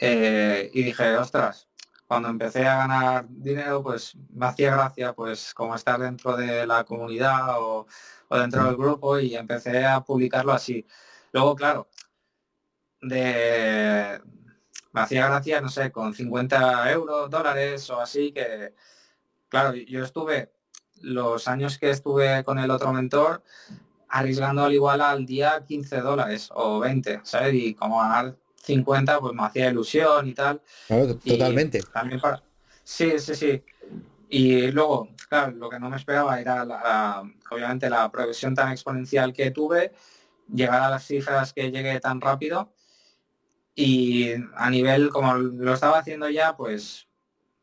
[0.00, 1.68] Eh, y dije, ostras,
[2.06, 6.84] cuando empecé a ganar dinero, pues me hacía gracia, pues como estar dentro de la
[6.84, 7.86] comunidad o,
[8.30, 10.86] dentro del grupo y empecé a publicarlo así.
[11.32, 11.88] Luego, claro,
[13.00, 14.20] de,
[14.92, 18.74] me hacía gracia, no sé, con 50 euros, dólares o así, que,
[19.48, 20.52] claro, yo estuve
[21.00, 23.42] los años que estuve con el otro mentor,
[24.08, 27.54] arriesgando al igual al día 15 dólares o 20, ¿sabes?
[27.54, 30.60] Y como ganar 50, pues me hacía ilusión y tal.
[31.24, 31.82] totalmente.
[31.92, 32.42] también para...
[32.82, 33.62] Sí, sí, sí.
[34.30, 39.32] Y luego, claro, lo que no me esperaba era la, obviamente la progresión tan exponencial
[39.32, 39.92] que tuve,
[40.52, 42.72] llegar a las cifras que llegué tan rápido
[43.80, 47.06] y a nivel como lo estaba haciendo ya, pues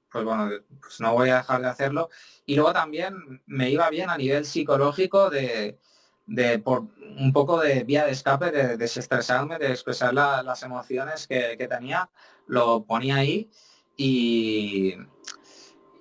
[0.10, 0.50] pues bueno,
[0.80, 2.10] pues no voy a dejar de hacerlo.
[2.46, 5.78] Y luego también me iba bien a nivel psicológico de,
[6.26, 6.86] de por
[7.18, 12.10] un poco de vía de escape, de, desestresarme, de expresar las emociones que, tenía,
[12.48, 13.52] lo ponía ahí
[13.98, 14.94] y,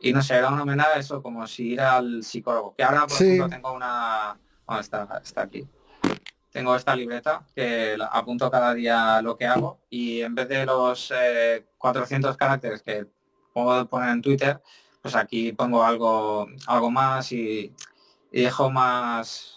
[0.01, 2.73] y no sé, era una manera eso, como si ir al psicólogo.
[2.77, 4.39] Que ahora, por ejemplo, tengo una...
[4.79, 5.67] está, está aquí.
[6.55, 11.13] Tengo esta libreta que apunto cada día lo que hago y en vez de los
[11.79, 13.07] 400 eh, caracteres que
[13.53, 14.63] puedo poner en Twitter,
[15.03, 17.75] pues aquí pongo algo, algo más y,
[18.31, 19.55] y dejo más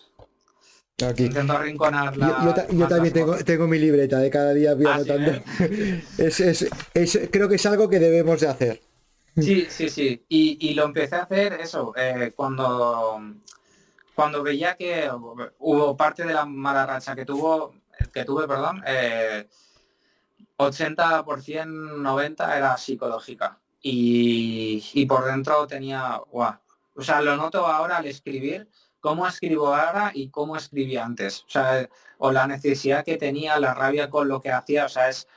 [1.00, 2.66] Intento arrinconarla.
[2.72, 3.14] Yo, también
[3.46, 5.44] tengo, mi libreta de cada día voy ah, anotando.
[7.32, 8.82] creo que es algo que debemos de hacer.
[9.36, 10.26] Sí, sí, sí.
[10.28, 13.22] Y, lo empecé a hacer eso, eh, cuando,
[14.18, 15.08] cuando veía que
[15.60, 17.76] hubo parte de la mala racha que tuvo,
[18.12, 18.84] que tuve, perdón,
[20.58, 23.60] 80%, 90% era psicológica.
[23.80, 26.56] Y, por dentro tenía, guau.
[26.96, 28.68] O sea, lo noto ahora al escribir
[29.00, 31.44] cómo escribo ahora y cómo escribí antes.
[31.44, 35.10] O sea, o la necesidad que tenía, la rabia con lo que hacía, o sea,
[35.10, 35.28] es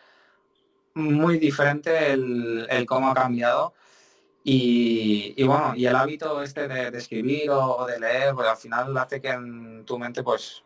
[0.95, 3.75] muy diferente el, cómo ha cambiado.
[4.43, 9.21] Y, bueno, y el hábito este de, escribir o, de leer, pues al final hace
[9.21, 10.65] que en tu mente, pues,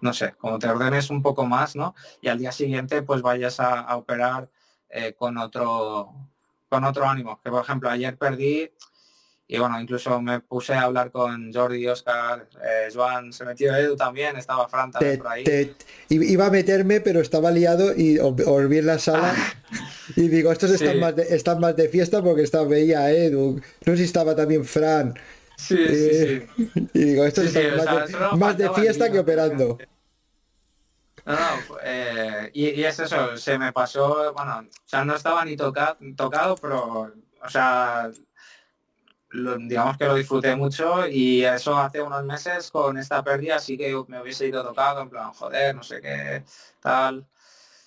[0.00, 1.94] no sé, como te ordenes un poco más, ¿no?
[2.20, 4.50] Y al día siguiente, pues vayas a, operar
[4.90, 6.12] eh, con otro
[6.68, 7.40] con otro ánimo.
[7.42, 8.70] Que por ejemplo, ayer perdí
[9.48, 13.94] y bueno, incluso me puse a hablar con Jordi, Oscar, eh, Joan, se metió Edu
[13.94, 15.44] también, estaba Fran también por ahí.
[16.08, 19.34] iba a meterme, pero estaba liado y volví en la sala
[20.16, 23.60] y digo, estos están, más de, están más de fiesta porque estaba, veía a Edu,
[23.84, 25.14] no sé si estaba también Fran.
[25.56, 26.70] Sí, eh, sí.
[26.94, 29.78] Y digo, estos están más, de, fiesta que operando.
[31.24, 35.44] No, no, eh, y, y, es eso, se me pasó, bueno, o sea, no estaba
[35.44, 38.10] ni tocado, pero, o sea,
[39.32, 44.02] digamos que lo disfruté mucho y eso hace unos meses con esta pérdida sí que
[44.08, 46.44] me hubiese ido tocado, en plan, joder, no sé qué,
[46.80, 47.26] tal.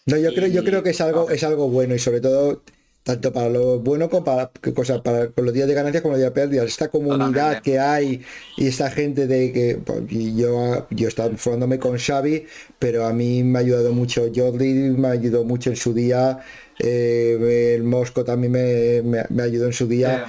[0.09, 2.61] No, yo creo, yo creo que es algo, es algo bueno y sobre todo
[3.03, 6.33] tanto para lo bueno como para, cosa, para los días de ganancias como los días
[6.33, 6.67] de pérdidas.
[6.67, 8.21] Esta comunidad que hay
[8.57, 12.45] y esta gente de que pues, yo, yo estaba formándome con Xavi,
[12.77, 16.39] pero a mí me ha ayudado mucho Jordi, me ayudó mucho en su día,
[16.79, 20.25] eh, el Mosco también me, me, ayudó en su día.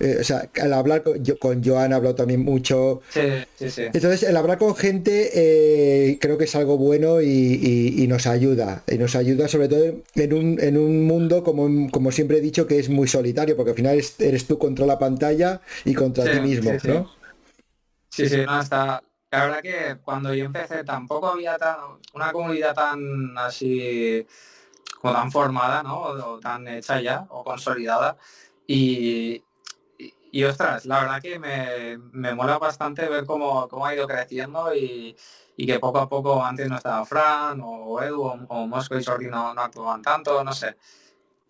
[0.00, 3.02] Eh, o sea, al hablar con, yo, con Joan he hablado también mucho.
[3.14, 8.82] Entonces, el hablar con gente eh, creo que es algo bueno y, nos ayuda.
[8.86, 9.84] Y nos ayuda sobre todo
[10.14, 13.70] en un, en un mundo, como, como siempre he dicho, que es muy solitario, porque
[13.70, 17.10] al final eres tú contra la pantalla y contra ti mismo, ¿no?
[18.10, 19.02] Sí, sí, no, está...
[19.30, 21.76] La verdad que cuando yo empecé tampoco había tan,
[22.14, 24.24] una comunidad tan así
[25.00, 26.00] como tan formada, ¿no?
[26.00, 28.16] O, tan hecha ya, o consolidada.
[28.66, 29.43] Y,
[30.34, 34.74] y, ostras, la verdad que me, me mola bastante ver cómo, cómo, ha ido creciendo
[34.74, 35.14] y,
[35.56, 39.26] y, que poco a poco antes no estaba Fran o Edu o, Mosco y Sordi
[39.26, 40.74] no, no actuaban tanto, no sé.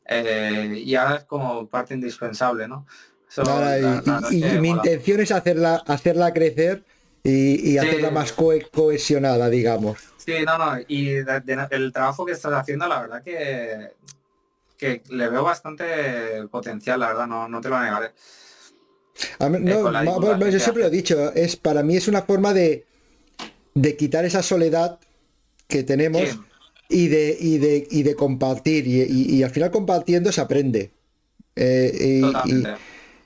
[0.05, 2.87] Eh, y ahora es como parte indispensable, ¿no?
[4.31, 6.85] y, mi intención es hacerla, hacerla crecer
[7.23, 9.97] y, hacerla más cohesionada, digamos.
[10.19, 11.09] Sí, no, no, y
[11.71, 13.93] el trabajo que estás haciendo, la verdad que,
[14.77, 18.13] que le veo bastante potencial, la verdad, no, no te lo negaré.
[19.39, 22.85] No, yo siempre lo he dicho, es para mí es una forma de,
[23.75, 24.99] de quitar esa soledad
[25.69, 26.23] que tenemos
[26.89, 28.87] y, de, y, de, y de compartir.
[28.87, 30.91] Y, al final compartiendo se aprende.
[31.57, 32.23] Eh,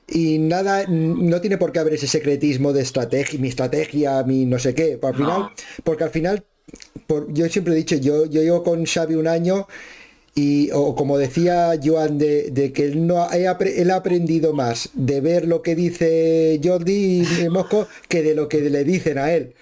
[0.07, 4.57] y nada, no tiene por qué haber ese secretismo de estrategia, mi estrategia, mi no
[4.57, 4.99] sé qué.
[5.01, 5.49] Al final,
[5.83, 6.43] Porque al final,
[7.05, 9.67] por, yo siempre he dicho, yo, yo llevo con Xavi un año
[10.39, 15.45] y, o como decía Joan, de, que él, no, él ha aprendido más de ver
[15.45, 19.53] lo que dice Jordi y Mosco que de lo que le dicen a él.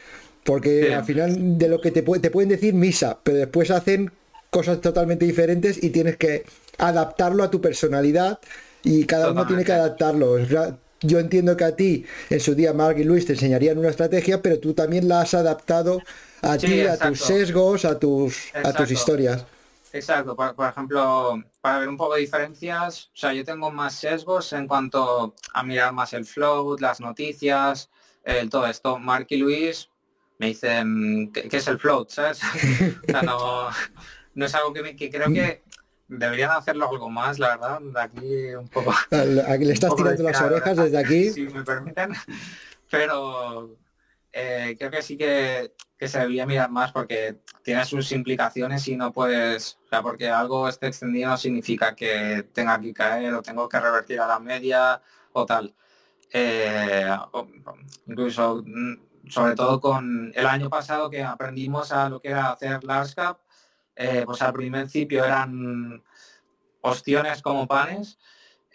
[0.43, 4.11] Porque al final de lo que te, te pueden decir misa, pero después hacen
[4.49, 6.43] cosas totalmente diferentes y tienes que
[6.77, 8.39] adaptarlo a tu personalidad
[8.83, 10.37] y cada uno tiene que adaptarlo.
[11.01, 14.41] Yo entiendo que a ti en su día Mark y Luis te enseñarían una estrategia,
[14.41, 16.01] pero tú también la has adaptado
[16.41, 19.45] a ti, a tus sesgos, a tus, a tus historias.
[19.93, 24.51] Exacto, por, ejemplo, para ver un poco de diferencias, o sea, yo tengo más sesgos
[24.53, 27.89] en cuanto a mirar más el flow, las noticias,
[28.23, 28.99] el, todo esto.
[28.99, 29.89] Mark y Luis
[30.39, 32.09] me dicen, ¿qué, es el float?
[32.09, 32.41] ¿sabes?
[33.07, 33.69] o sea, no,
[34.35, 35.63] no es algo que, me, que creo que
[36.09, 38.93] Deberían hacerlo algo más, la verdad, de aquí un poco...
[39.11, 41.29] Aquí le estás tirando las orejas desde aquí.
[41.33, 42.13] Si me permiten.
[42.89, 43.75] Pero
[44.31, 45.73] eh, creo que sí que,
[46.05, 49.79] se debería mirar más porque tiene sus implicaciones y no puedes...
[49.85, 53.79] O sea, porque algo esté extendido no significa que tenga que caer o tengo que
[53.79, 55.01] revertir a la media
[55.33, 55.73] o tal.
[56.31, 57.09] Eh,
[58.05, 62.83] incluso, mm, sobre todo con el año pasado que aprendimos a lo que era hacer
[62.83, 63.39] large cap,
[63.95, 66.03] eh, pues al principio eran
[66.81, 68.19] ostiones como panes.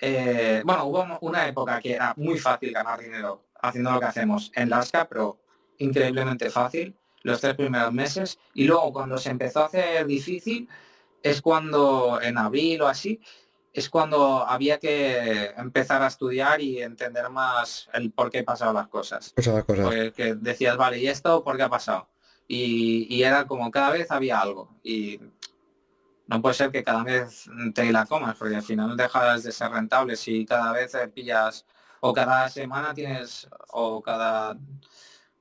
[0.01, 4.51] Eh, bueno, hubo una época que era muy fácil ganar dinero haciendo lo que hacemos
[4.55, 5.39] en Lasca, pero
[5.79, 8.39] increíblemente fácil los tres primeros meses.
[8.55, 10.69] Y luego cuando se empezó a hacer difícil,
[11.23, 13.21] es cuando en abril o así,
[13.73, 18.89] es cuando había que empezar a estudiar y entender más el por qué pasaban las
[18.89, 19.33] cosas.
[19.85, 22.09] Porque decías, vale, ¿y esto por qué ha pasado?
[22.55, 25.21] y, era como cada vez había algo y
[26.27, 29.71] no puede ser que cada vez te la comas porque al final dejas de ser
[29.71, 31.65] rentable si cada vez pillas
[32.01, 34.57] o cada semana tienes o cada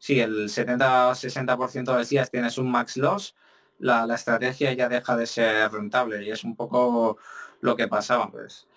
[0.02, 3.36] si el 70 o 60% de los días tienes un max loss
[3.82, 7.18] la, estrategia ya deja de ser rentable y es un poco
[7.62, 8.68] lo que pasaba pues.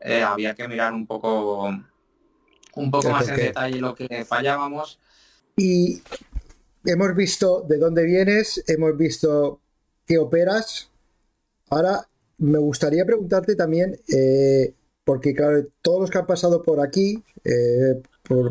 [0.00, 1.68] Eh, había que mirar un poco
[2.74, 4.98] un poco más en detalle lo que fallábamos.
[5.56, 6.02] Y
[6.84, 9.60] hemos visto de dónde vienes, hemos visto
[10.06, 10.90] qué operas.
[11.68, 12.06] Ahora
[12.38, 18.02] me gustaría preguntarte también, eh, porque claro, todos los que han pasado por aquí, eh,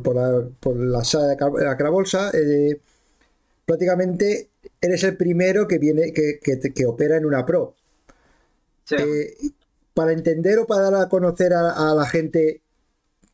[0.04, 2.80] por, la, sala de la Crabolsa, eh,
[3.66, 7.76] prácticamente eres el primero que viene, que, que, opera en una pro.
[9.94, 12.62] para entender o para dar a conocer a, la gente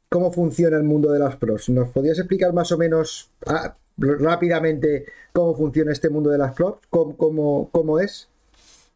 [0.10, 3.32] cómo funciona el mundo de las pros, ¿nos podrías explicar más o menos?
[3.46, 8.30] Ah, rápidamente cómo funciona este mundo de las flores, cómo, cómo, es.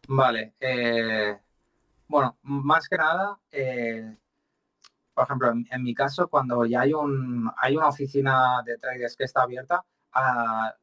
[0.08, 0.54] Vale.
[0.60, 1.36] Eh,
[2.08, 4.16] bueno, más que nada, eh,
[5.14, 9.24] por ejemplo, en, mi caso, cuando ya hay un hay una oficina de traders que
[9.24, 10.74] está abierta, a,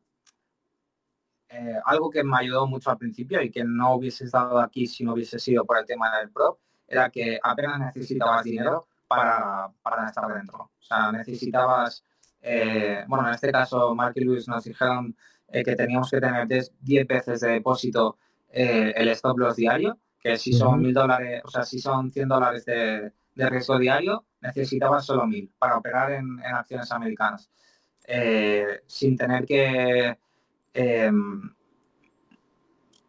[1.49, 5.03] eh, algo que me ayudó mucho al principio y que no hubiese estado aquí si
[5.03, 10.07] no hubiese sido por el tema del prop, era que apenas necesitabas dinero para, para
[10.07, 10.71] estar dentro.
[10.79, 12.03] O sea, necesitabas
[12.41, 15.15] eh, bueno, en este caso, Mark y Luis nos dijeron
[15.47, 18.17] eh, que teníamos que tener 10 veces de depósito
[18.51, 22.65] el stop loss diario, que si son mil dólares, o sea, si son 100 dólares
[22.65, 23.13] de,
[23.47, 27.49] riesgo diario, necesitabas solo mil para operar en, acciones americanas.
[28.87, 30.17] sin tener que,
[30.73, 31.53] em,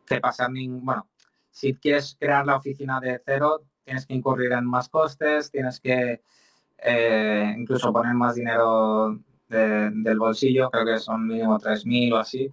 [0.06, 1.08] que pasar ningún, bueno,
[1.50, 6.22] si quieres crear la oficina de cero, tienes que incurrir en más costes, tienes que
[6.78, 9.18] eh, incluso poner más dinero
[9.48, 12.50] del bolsillo, creo que son mínimo 3.000 o así.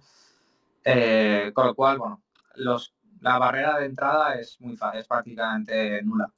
[0.84, 2.22] Eh, con lo cual, bueno,
[2.56, 6.32] los, la barrera de entrada es muy fácil, es prácticamente nula.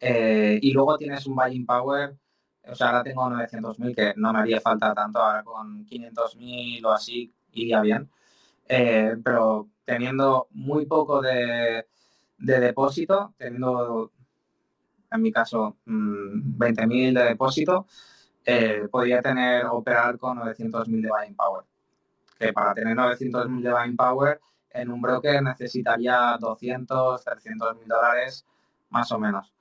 [0.00, 2.16] Eh, y luego tienes un buying power
[2.68, 6.92] o sea, ahora tengo 900.000 que no me haría falta tanto, ahora con 500.000 o
[6.92, 8.10] así iría bien.
[8.68, 11.86] Eh, pero teniendo muy poco de,
[12.38, 14.12] depósito, teniendo
[15.10, 17.86] en mi caso 20.000 mm, de depósito,
[18.44, 21.64] eh, podría tener, operar con 900.000 de buying power.
[22.38, 24.40] Que para tener 900.000 de buying power
[24.70, 28.44] en un broker necesitaría 200, 300 mil dólares
[28.90, 29.55] más o menos.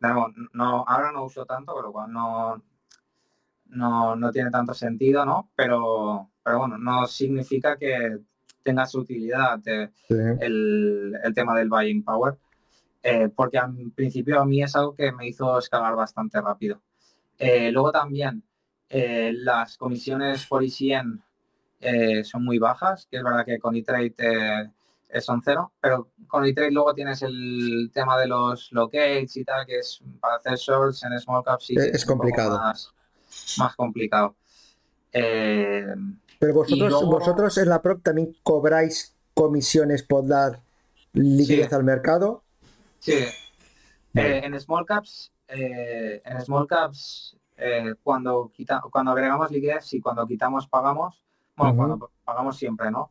[0.00, 2.62] No, ahora no uso tanto, pero no,
[3.66, 5.50] no, no tiene tanto sentido, ¿no?
[5.54, 8.18] Pero, pero bueno, no significa que
[8.62, 9.90] tenga su utilidad eh,
[10.40, 12.38] el, tema del buying power,
[13.02, 16.80] eh, porque al principio a mí es algo que me hizo escalar bastante rápido.
[17.38, 18.42] Eh, luego también
[18.88, 21.22] las comisiones por ICN
[22.24, 24.14] son muy bajas, que es verdad que con eTrade
[25.20, 29.78] son cero, pero con eTrade luego tienes el tema de los locates y tal, que
[29.78, 31.70] es para hacer shorts en small caps.
[31.70, 32.58] es, complicado.
[32.58, 32.94] Más,
[33.58, 34.36] más complicado.
[36.40, 40.60] Pero vosotros, vosotros en la prop también cobráis comisiones por dar
[41.12, 42.42] liquidez al mercado.
[42.98, 43.24] Sí.
[44.14, 50.00] Eh, en small caps, eh, en small caps, eh, cuando quita, cuando agregamos liquidez y
[50.00, 51.22] cuando quitamos pagamos,
[51.56, 53.10] bueno, cuando pagamos siempre, ¿no?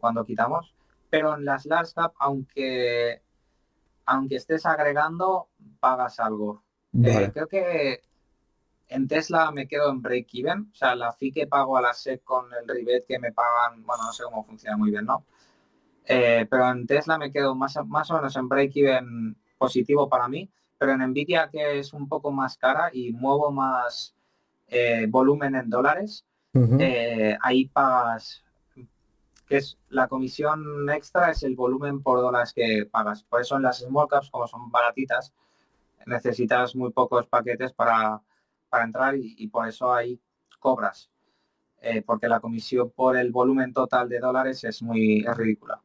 [0.00, 0.74] cuando quitamos.
[1.10, 3.22] Pero en las large cap, aunque
[4.08, 5.48] aunque estés agregando,
[5.80, 6.62] pagas algo.
[6.92, 8.02] creo que
[8.88, 12.24] en Tesla me quedo en break-even, o sea, la fee que pago a la SEC
[12.24, 15.24] con el rebate que me pagan, bueno, no sé cómo funciona muy bien, ¿no?
[16.06, 20.50] Eh, pero en Tesla me quedo más, más o menos en break-even positivo para mí,
[20.78, 24.14] pero en Nvidia, que es un poco más cara y muevo más
[24.68, 28.42] eh, volumen en dólares, eh, ahí pagas,
[29.48, 33.22] que es la comisión extra, es el volumen por dólares que pagas.
[33.24, 35.32] Por eso en las small caps, como son baratitas,
[36.06, 38.22] necesitas muy pocos paquetes para
[38.68, 40.20] para entrar y, por eso ahí
[40.60, 41.10] cobras,
[41.80, 45.80] eh, porque la comisión por el volumen total de dólares es muy ridícula.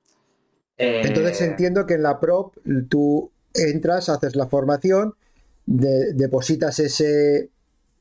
[0.77, 2.55] Entonces eh, entiendo que en la prop
[2.89, 5.15] tú entras, haces la formación,
[5.65, 7.51] depositas ese,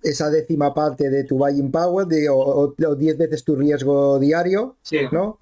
[0.03, 4.77] esa décima parte de tu buying power de, o 10 veces tu riesgo diario,
[5.11, 5.39] ¿no?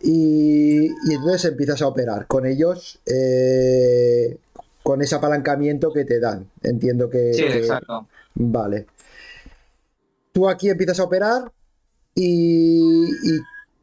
[0.00, 4.38] Y, entonces empiezas a operar con ellos eh,
[4.82, 6.48] con ese apalancamiento que te dan.
[6.62, 7.32] Entiendo que.
[7.34, 8.06] Sí, exacto.
[8.34, 8.86] Vale.
[10.32, 11.50] Tú aquí empiezas a operar
[12.14, 13.06] y,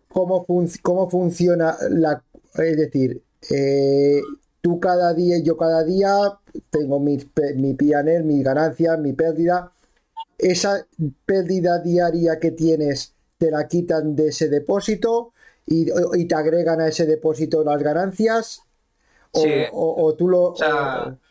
[0.07, 0.45] cómo,
[0.81, 2.23] cómo funciona la...
[2.55, 4.21] Es decir, eh,
[4.61, 6.39] tú cada día, yo cada día
[6.69, 7.17] tengo mi,
[7.55, 9.71] mi PNL, mi ganancia, mi pérdida.
[10.43, 10.85] Esa
[11.25, 15.33] pérdida diaria que tienes te la quitan de ese depósito
[15.65, 15.85] y,
[16.27, 18.61] te agregan a ese depósito las ganancias.
[19.31, 20.53] O, tú lo.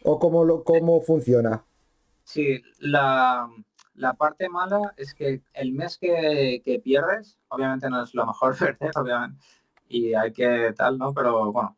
[0.05, 1.63] O, cómo, lo, cómo funciona.
[2.25, 3.49] Sí, la,
[4.17, 9.39] parte mala es que el mes que, pierdes, obviamente no es lo mejor perder, obviamente,
[9.89, 11.13] y hay que tal, ¿no?
[11.13, 11.77] Pero bueno,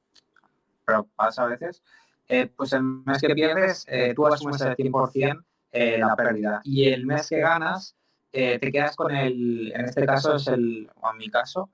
[0.84, 1.82] pero pasa a veces.
[2.28, 5.44] Eh, pues el mes que pierdes, eh, tú asumes el 100%
[5.74, 6.60] eh, la pérdida.
[6.64, 7.96] Y el mes que ganas,
[8.30, 11.70] te quedas con el, en este caso es el, o en mi caso,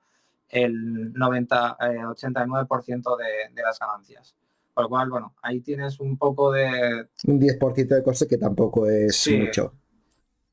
[0.49, 4.35] el 90, 89% de, de las ganancias.
[4.73, 7.07] Por lo cual, bueno, ahí tienes un poco de...
[7.25, 9.73] Un 10% de coste que tampoco es mucho.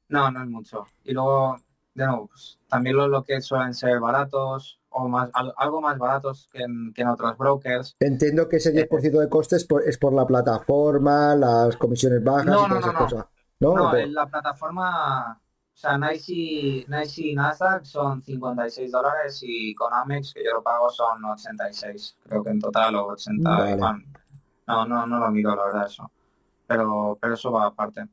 [0.09, 0.87] No, no es mucho.
[1.05, 1.57] Y luego,
[1.95, 6.63] de nuevo, pues, también lo, que suelen ser baratos o más algo más baratos que
[6.63, 7.97] en, otros brokers.
[8.01, 12.69] Entiendo que ese 10% eh, de costes es por, la plataforma, las comisiones bajas y
[12.69, 13.27] todas esas cosas.
[13.61, 15.41] No, no la plataforma
[15.79, 16.87] o sea, Nice y,
[17.19, 22.17] y Nasdaq son 56 dólares y con Amex, que yo lo pago, son 86.
[22.25, 23.79] Creo que en total o 80.
[24.67, 26.11] No, no, no lo miro, la verdad, eso.
[26.67, 28.07] Pero, pero eso va aparte.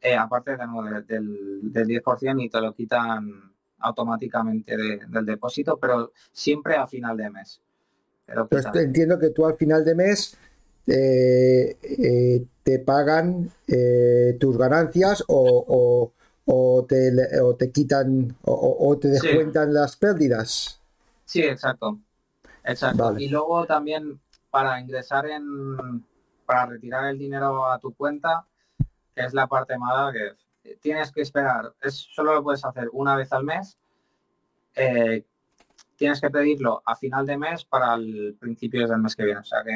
[0.00, 3.30] Eh, aparte de, del, del 10% y te lo quitan
[3.78, 7.60] automáticamente del depósito, pero siempre a final de mes.
[8.26, 10.36] Pero entiendo que tú al final de mes
[10.88, 13.48] eh, eh, te pagan
[14.40, 16.12] tus ganancias o,
[16.46, 20.80] o te, o te quitan o, te descuentan las pérdidas.
[21.24, 22.00] Sí, exacto.
[22.64, 23.16] Exacto.
[23.18, 26.04] Y luego también para ingresar en,
[26.44, 28.44] para retirar el dinero a tu cuenta,
[29.14, 33.14] que es la parte mala, que tienes que esperar, es, solo lo puedes hacer una
[33.14, 33.78] vez al mes.
[34.74, 35.24] Eh,
[35.94, 39.40] tienes que pedirlo a final de mes para el principio del mes que viene.
[39.40, 39.72] O sea que,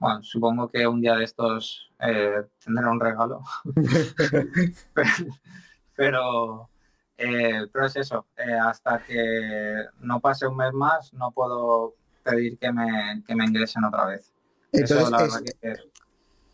[0.00, 3.42] bueno, supongo que un día de estos eh, tendré un regalo.
[5.94, 6.70] pero,
[7.18, 12.58] eh, pero es eso, eh, hasta que no pase un mes más no puedo pedir
[12.58, 14.32] que me, que me ingresen otra vez.
[14.72, 15.10] Entonces,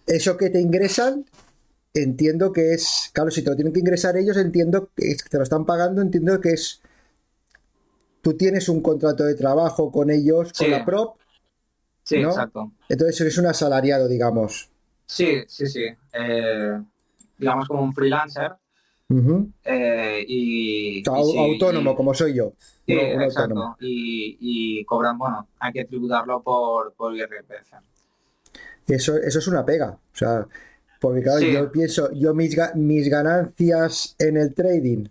[0.06, 0.50] eso, que...
[0.50, 1.24] te ingresan
[1.94, 5.44] entiendo que es, claro, si te lo tienen que ingresar ellos, entiendo que te lo
[5.44, 6.82] están pagando, entiendo que es,
[8.20, 11.16] tú tienes un contrato de trabajo con ellos, con la prop.
[12.06, 12.70] Sí, exacto.
[12.88, 14.70] Entonces eres un asalariado, digamos.
[15.06, 15.86] Sí, sí, sí.
[16.12, 16.80] Eh,
[17.36, 18.52] digamos como un freelancer.
[19.64, 22.52] Eh, y, autónomo, como soy yo.
[22.86, 23.76] Sí, exacto.
[23.80, 27.74] Y, cobran, bueno, hay que tributarlo por, por IRPF.
[28.86, 29.90] Eso, eso es una pega.
[29.90, 30.46] O sea,
[31.00, 35.06] porque claro, yo pienso, yo mis, mis ganancias en el trading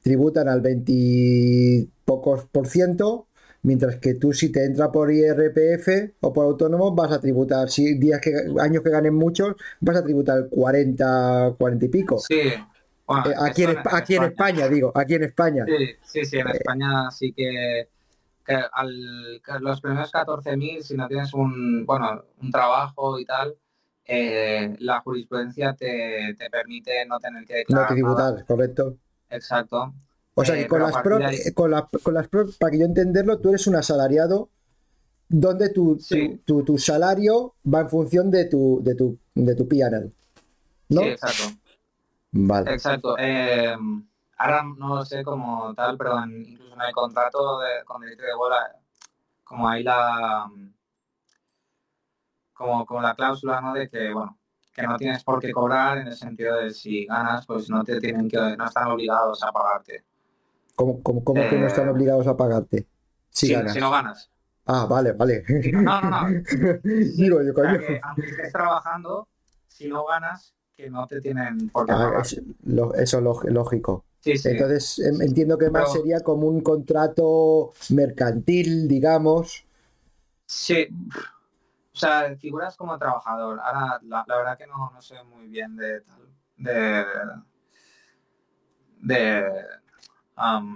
[0.00, 3.26] tributan al 20 pocos por ciento,
[3.64, 7.98] mientras que tú si te entra por IRPF o por autónomo vas a tributar, si
[7.98, 12.18] días que años que ganen muchos, vas a tributar 40, 40 y pico.
[12.18, 12.40] Sí.
[12.40, 14.68] Eh, aquí, en, aquí en, España.
[14.68, 15.64] digo, aquí en España.
[16.02, 17.88] Sí, sí, en eh, España sí que,
[18.72, 23.56] al, los primeros 14.000, si no tienes un, bueno, un trabajo y tal,
[24.06, 27.90] eh, la jurisprudencia te, permite no tener que declarar.
[27.90, 28.96] No tributar, correcto.
[29.30, 29.94] Exacto.
[30.34, 31.18] O sea que con, las pro,
[31.54, 32.28] con, las
[32.58, 34.50] para que yo entenderlo, tú eres un asalariado
[35.28, 35.98] donde tu,
[36.44, 40.12] tu, salario va en función de tu, de tu, de tu PNL.
[40.88, 41.02] ¿no?
[41.02, 41.44] Sí, exacto.
[42.32, 42.72] Vale.
[42.72, 43.16] Exacto.
[43.18, 43.76] Eh,
[44.38, 48.76] ahora no sé como tal, pero incluso en el contrato de, con derecho de bola,
[49.44, 50.50] como hay la
[52.52, 53.74] como, como la cláusula ¿no?
[53.74, 54.38] de que bueno
[54.72, 58.00] que no tienes por qué cobrar en el sentido de si ganas pues no te
[58.00, 60.04] tienen que no están obligados a pagarte
[60.74, 62.86] ¿Cómo, cómo, cómo que no están eh, obligados a pagarte?
[63.30, 63.72] Si, ganas.
[63.72, 64.30] si no ganas.
[64.66, 65.44] Ah, vale, vale.
[65.72, 66.28] No, no, no.
[66.82, 67.52] Digo, yo,
[68.02, 69.28] aunque estés trabajando,
[69.68, 72.40] si no ganas, que no te tienen por qué ah, eso
[72.98, 74.04] es lógico.
[74.20, 74.48] Sí, sí.
[74.48, 79.66] Entonces em, entiendo que más sería como un contrato mercantil, digamos.
[80.46, 80.88] Sí.
[81.92, 83.60] O sea, figuras como trabajador.
[83.62, 86.28] Ahora, la, la verdad que no, no sé muy bien de tal.
[86.56, 87.04] De,
[89.00, 89.44] de,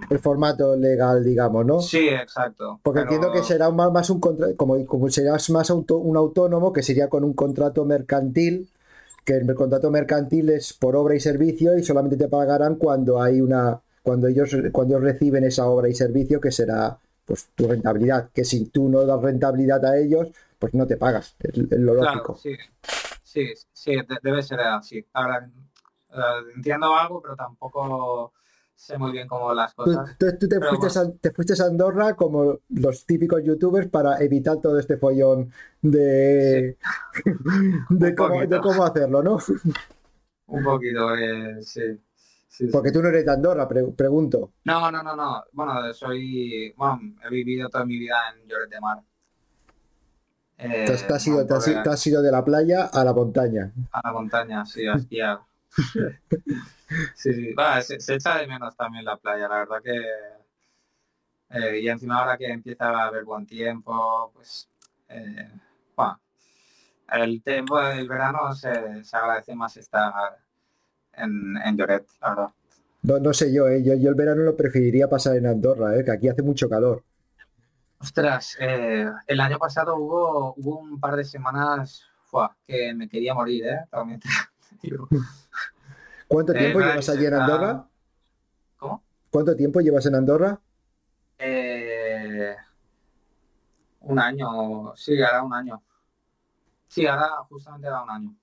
[0.09, 1.81] el formato legal, digamos, ¿no?
[1.81, 2.79] Sí, exacto.
[2.81, 6.81] Porque entiendo que será más, más un contrato, como, como serás más un autónomo, que
[6.81, 8.69] sería con un contrato mercantil,
[9.25, 13.41] que el contrato mercantil es por obra y servicio y solamente te pagarán cuando hay
[13.41, 18.29] una, cuando ellos, cuando ellos reciben esa obra y servicio, que será pues tu rentabilidad,
[18.33, 22.35] que si tú no das rentabilidad a ellos, pues no te pagas, es, lo lógico.
[22.35, 22.55] sí,
[23.23, 23.93] sí, sí,
[24.23, 25.05] debe ser así.
[25.13, 25.47] Ahora,
[26.11, 26.17] eh,
[26.55, 28.33] entiendo algo, pero tampoco
[28.79, 30.17] sé muy bien cómo las cosas.
[30.17, 30.59] Tú, tú te,
[31.31, 35.51] fuiste a, Andorra como los típicos youtubers para evitar todo este follón
[35.81, 36.77] de,
[37.89, 39.37] de, cómo, hacerlo, ¿no?
[40.47, 41.99] Un poquito, eh, sí.
[42.71, 44.53] Porque tú no eres de Andorra, pregunto.
[44.63, 45.43] No, no, no, no.
[45.51, 46.73] Bueno, soy.
[46.75, 48.99] Bueno, he vivido toda mi vida en Lloret de Mar.
[50.57, 53.71] Entonces, te, has ido, te, has, ido de la playa a la montaña.
[53.91, 55.39] A la montaña, sí, a esquiar.
[57.15, 57.55] sí, sí.
[57.99, 60.05] se, echa de menos también la playa, la verdad que...
[61.51, 64.69] Eh, y encima ahora que empieza a haber buen tiempo, pues...
[65.09, 65.51] Eh,
[67.11, 68.69] el tiempo del verano se,
[69.13, 70.13] agradece más estar
[71.13, 72.49] en, en Lloret, la verdad.
[73.01, 76.03] No, no sé yo, eh, yo, yo el verano lo preferiría pasar en Andorra, eh,
[76.03, 77.03] que aquí hace mucho calor.
[77.99, 82.03] Ostras, eh, el año pasado hubo, hubo un par de semanas
[82.67, 83.79] que me quería morir, ¿eh?
[86.29, 87.89] ¿Cuánto eh, tiempo llevas allí en Andorra?
[88.77, 89.03] ¿Cómo?
[89.31, 90.61] ¿Cuánto tiempo llevas en Andorra?
[91.39, 92.55] Eh,
[94.01, 95.81] un año, sí, ahora un año.
[96.87, 98.35] Sí, ahora justamente era un año.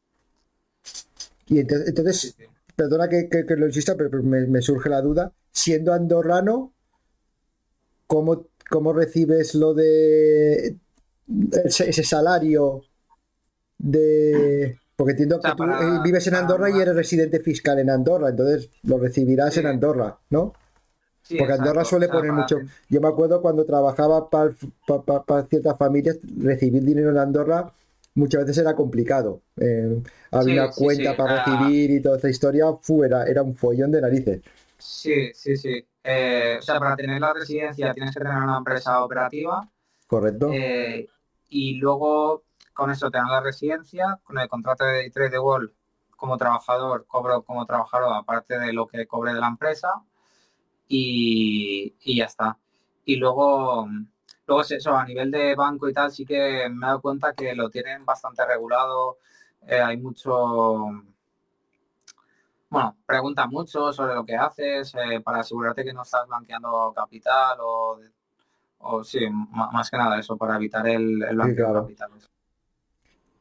[1.46, 2.36] Y entonces,
[2.74, 5.32] perdona que, lo insista, pero me, surge la duda.
[5.52, 6.74] Siendo andorrano,
[8.08, 10.76] ¿cómo, cómo recibes lo de
[11.64, 12.82] ese salario
[13.78, 18.30] de porque entiendo que tú eh, vives en Andorra y eres residente fiscal en Andorra,
[18.30, 20.54] entonces lo recibirás en Andorra, ¿no?
[21.38, 22.60] Porque Andorra suele poner mucho.
[22.88, 24.54] Yo me acuerdo cuando trabajaba para,
[25.48, 27.72] ciertas familias, recibir dinero en Andorra
[28.14, 29.42] muchas veces era complicado.
[29.60, 34.00] Eh, había una cuenta para recibir y toda esta historia, fuera, era un follón de
[34.00, 34.40] narices.
[34.78, 35.84] Sí, sí, sí.
[36.02, 39.68] Eh, o sea, para tener la residencia tienes que tener una empresa operativa.
[40.06, 40.50] Correcto.
[41.48, 42.45] y luego
[42.76, 45.74] con eso tengo la residencia, con el contrato de trade de wall
[46.10, 50.02] como trabajador, cobro como trabajador aparte de lo que cobre de la empresa
[50.86, 52.58] y, ya está.
[53.06, 53.88] Y luego,
[54.46, 57.32] luego es eso, a nivel de banco y tal, sí que me he dado cuenta
[57.34, 59.18] que lo tienen bastante regulado,
[59.66, 60.90] eh, hay mucho,
[62.68, 67.58] bueno, preguntan mucho sobre lo que haces eh, para asegurarte que no estás blanqueando capital
[67.60, 67.98] o,
[68.80, 72.10] o sí, más que nada eso, para evitar el, el blanqueo de capital.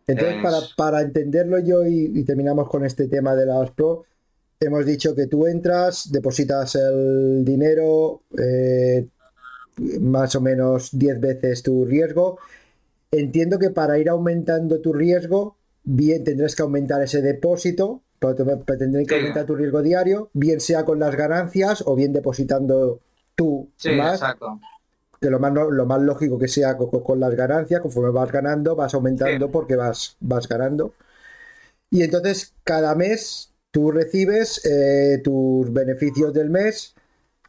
[0.07, 4.03] Entonces, para, para, entenderlo yo y, terminamos con este tema de las Pro,
[4.59, 9.07] hemos dicho que tú entras, depositas el dinero, eh,
[10.01, 12.37] más o menos 10 veces tu riesgo.
[13.11, 19.15] Entiendo que para ir aumentando tu riesgo, bien tendrás que aumentar ese depósito, tendrás que
[19.15, 22.99] aumentar tu riesgo diario, bien sea con las ganancias o bien depositando
[23.35, 24.21] tú más.
[24.21, 24.59] Exacto
[25.20, 28.93] que lo más, lo más lógico que sea con, las ganancias, conforme vas ganando, vas
[28.93, 30.93] aumentando porque vas, vas ganando.
[31.89, 36.95] Y entonces cada mes tú recibes eh, tus beneficios del mes,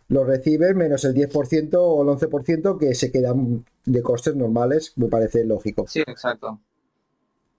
[0.09, 5.09] los recibes menos el 10% o el 11% que se quedan de costes normales, me
[5.09, 5.87] parece lógico.
[5.89, 6.61] Sí, exacto.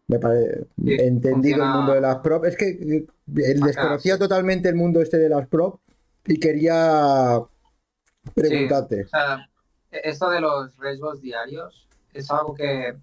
[0.08, 2.46] Me parece entendido el mundo de las prop.
[2.46, 5.82] Es que eh, desconocía totalmente el mundo este de las prop
[6.26, 7.42] y quería
[8.34, 9.08] preguntarte.
[10.04, 12.98] Esto de los riesgos diarios es algo que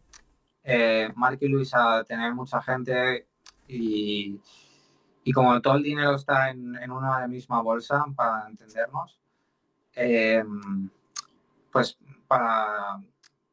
[0.64, 3.28] eh, Mark y Luis a tener mucha gente
[3.68, 4.40] y,
[5.34, 9.18] como todo el dinero está en, una misma bolsa, para entendernos,
[9.94, 10.90] em,
[11.70, 13.00] pues para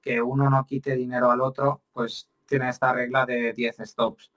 [0.02, 4.32] que uno no quite dinero al otro, pues tiene esta regla de 10 stops.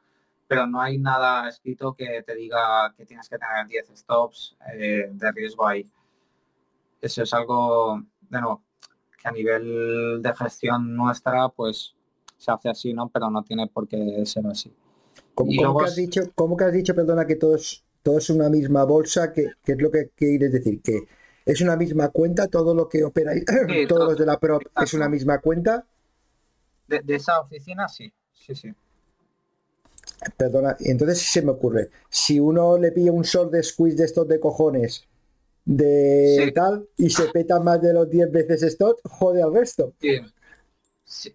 [0.47, 5.09] Pero no hay nada escrito que te diga que tienes que tener 10 stops eh,
[5.11, 5.91] de riesgo ahí.
[7.01, 8.63] Eso es algo, de nuevo,
[9.25, 11.95] a nivel de gestión nuestra, pues
[12.37, 13.09] se hace así, ¿no?
[13.09, 14.73] Pero no tiene por qué ser así.
[15.35, 18.49] ¿Cómo, que, has dicho, ¿cómo que has dicho, perdona, que todo es, todo es una
[18.49, 19.33] misma bolsa?
[19.33, 20.81] ¿Qué, es lo que quieres decir?
[20.83, 21.09] ¿Que
[21.45, 23.43] es una misma cuenta todo lo que opera ahí?
[23.89, 25.87] todos los de la PRO es una misma cuenta?
[26.87, 28.75] De, esa oficina, sí, sí, sí.
[30.37, 34.29] Perdona, entonces se me ocurre, si uno le pilla un short de squeeze de estos
[34.29, 35.09] de cojones
[35.65, 39.95] de tal y se peta más de los 10 veces stop, jode al resto.
[40.01, 40.21] Sí.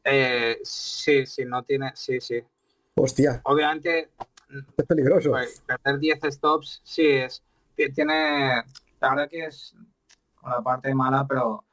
[0.03, 2.41] Eh, sí, sí, no tiene, sí, sí.
[2.95, 3.41] Hostia.
[3.45, 4.09] Obviamente
[4.77, 5.31] es peligroso.
[5.31, 7.41] Pues, perder 10 stops, sí, es,
[7.75, 8.63] tiene,
[8.99, 9.75] la verdad que es
[10.43, 11.63] una parte mala, pero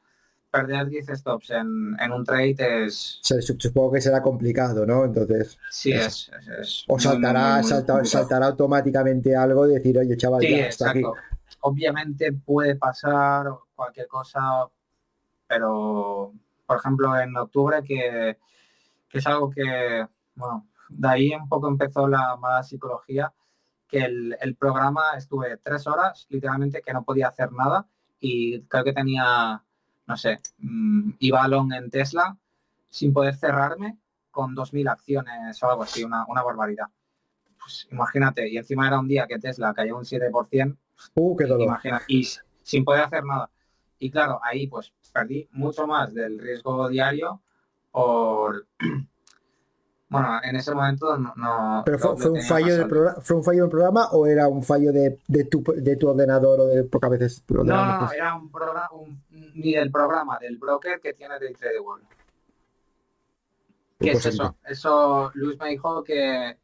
[0.49, 3.19] perder 10 stops en, un trade es...
[3.21, 5.05] Supongo que será complicado, ¿no?
[5.05, 5.57] Entonces...
[5.69, 6.31] Sí, es...
[6.87, 11.03] o saltará, saltará automáticamente algo y decir, oye, chaval, ya está aquí.
[11.67, 14.69] Obviamente puede pasar cualquier cosa,
[15.45, 16.31] pero
[16.65, 18.37] por ejemplo en octubre que,
[19.11, 23.33] es algo que, bueno, de ahí un poco empezó la mala psicología,
[23.85, 27.85] que el, programa estuve tres horas literalmente que no podía hacer nada
[28.21, 29.61] y creo que tenía,
[30.05, 32.37] no sé, mm, iba long en Tesla
[32.89, 33.97] sin poder cerrarme
[34.31, 36.87] con 2.000 acciones o algo así, una, una barbaridad.
[37.59, 40.77] Pues imagínate, y encima era un día que Tesla cayó un 7%,
[41.15, 41.67] Uh, qué dolor.
[41.67, 42.27] Imagina, y
[42.63, 43.49] sin poder hacer nada.
[43.99, 47.41] Y claro, ahí pues perdí mucho más del riesgo diario
[47.91, 48.67] por...
[50.09, 51.83] Bueno, en ese momento no...
[51.85, 54.93] ¿Pero fue, un fallo del programa, fue un fallo del programa o era un fallo
[54.93, 57.43] de, de, tu, de tu ordenador o de pocas veces?
[57.49, 58.89] No, no, era un programa,
[59.29, 62.05] ni del programa, del broker que tiene de World.
[63.99, 64.55] ¿Qué es eso?
[64.65, 66.57] Eso, Luis me dijo que...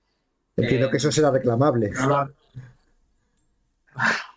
[0.55, 1.91] Entiendo que, eso será reclamable.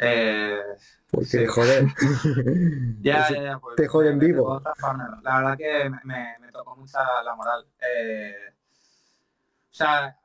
[0.00, 0.60] Eh,
[1.10, 1.86] Porque, joder.
[3.02, 4.62] ya, ya, ya, pues, te joden vivo.
[5.24, 7.66] La verdad que me, tocó mucha la moral.
[7.80, 8.32] Eh,
[9.70, 10.16] o sea,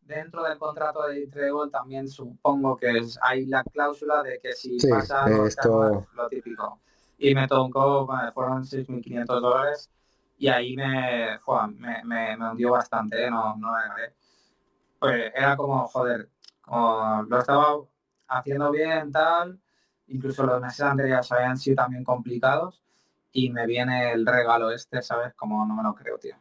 [0.00, 4.78] dentro del contrato de Treble también supongo que es, hay la cláusula de que si
[4.88, 6.06] pasa esto...
[6.14, 6.80] lo típico.
[7.18, 9.90] Y me tocó, fueron 6.500 dólares
[10.38, 11.38] y ahí me,
[11.76, 13.30] me, me, hundió bastante, ¿eh?
[13.30, 13.68] no, no
[14.98, 16.30] Pues era como, joder,
[16.62, 17.76] como lo estaba
[18.30, 19.60] haciendo bien, tal.
[20.06, 22.82] Incluso los meses anteriores habían sido también complicados.
[23.32, 25.34] Y me viene el regalo este, ¿sabes?
[25.34, 26.36] Como no me lo creo, tío.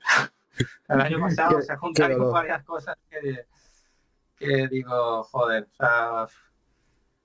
[0.88, 3.46] el año pasado se juntaron varias cosas que,
[4.36, 6.26] que, digo, joder, o sea,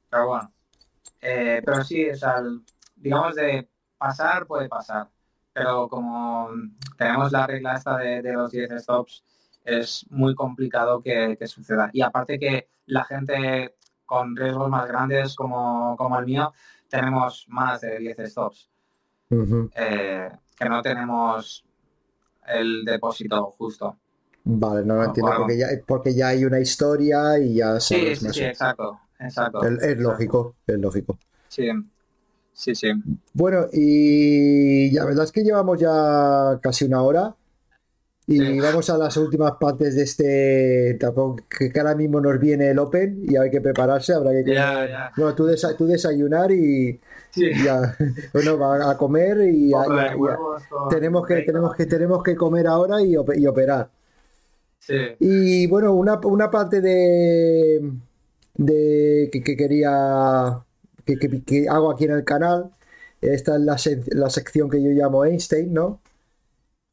[0.10, 0.54] pero bueno.
[1.22, 2.42] Eh, pero sí, o sea,
[2.96, 5.10] digamos de pasar puede pasar.
[5.54, 6.50] Pero como
[6.98, 9.24] tenemos la regla esta de, de los 10 stops,
[9.64, 11.90] es muy complicado que, que, suceda.
[11.94, 13.76] Y aparte que la gente
[14.10, 16.52] con riesgos más grandes como, el mío,
[16.90, 18.68] tenemos más de 10 stops.
[19.76, 21.64] Eh, que no tenemos
[22.48, 23.96] el depósito justo.
[24.44, 28.26] Vale, no lo entiendo porque ya, porque ya hay una historia y ya sabes sí,
[28.26, 29.64] sí, sí, exacto, exacto.
[29.64, 31.20] Es, lógico, es lógico.
[31.48, 31.70] Sí,
[32.52, 32.92] sí, sí.
[33.34, 37.36] Bueno, y la verdad es que llevamos ya casi una hora.
[38.32, 42.78] Y vamos a las últimas partes de este tampoco que ahora mismo nos viene el
[42.78, 44.56] Open y hay que prepararse, habrá que
[45.18, 45.48] bueno, tú,
[45.88, 47.00] desayunar y,
[47.36, 47.98] ya,
[48.34, 49.72] bueno, va a comer y
[50.92, 53.90] tenemos que tenemos que tenemos que comer ahora y, operar.
[55.20, 57.82] Y bueno, una, parte de,
[58.54, 60.64] de que, quería
[61.04, 62.70] que, hago aquí en el canal.
[63.22, 63.76] Esta es la,
[64.12, 66.00] la, sección que yo llamo Einstein, ¿no?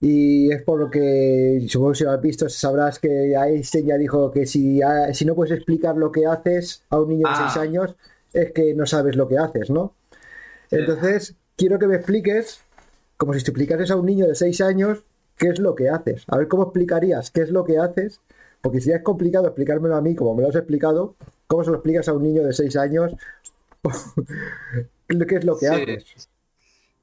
[0.09, 3.97] Y es por lo que, supongo que si lo has visto, sabrás que Einstein ya
[3.97, 4.81] dijo que si,
[5.13, 7.61] si no puedes explicar lo que haces a un niño de 6 ah.
[7.61, 7.97] años,
[8.33, 9.95] es que no sabes lo que haces, ¿no?
[10.71, 12.61] Entonces, quiero que me expliques,
[13.17, 15.03] como si te explicases a un niño de 6 años,
[15.37, 16.23] qué es lo que haces.
[16.29, 18.21] A ver cómo explicarías qué es lo que haces,
[18.61, 21.17] porque si ya es complicado explicármelo a mí, como me lo has explicado,
[21.49, 23.17] ¿cómo se lo explicas a un niño de 6 años?
[25.09, 26.29] ¿Qué es lo que haces?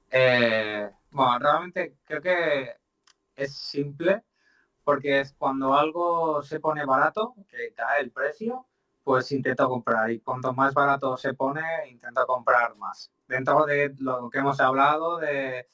[0.09, 2.82] Eh, bueno, realmente creo que
[3.35, 4.23] es simple,
[4.83, 8.67] porque es cuando algo se pone barato, que cae el precio,
[9.03, 10.11] pues intento comprar.
[10.11, 13.11] Y cuanto más barato se pone, intento comprar más.
[13.27, 15.67] Dentro de lo que hemos hablado, de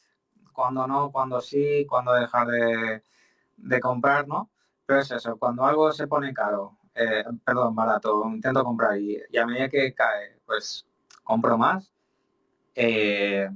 [0.53, 4.49] cuando no, cuando sí, cuando dejar de, comprar, ¿no?
[4.85, 9.45] Pero es eso, cuando algo se pone caro, eh, perdón, barato, intento comprar y, a
[9.45, 10.85] medida que cae, pues
[11.23, 11.93] compro más.
[12.75, 13.49] Eh,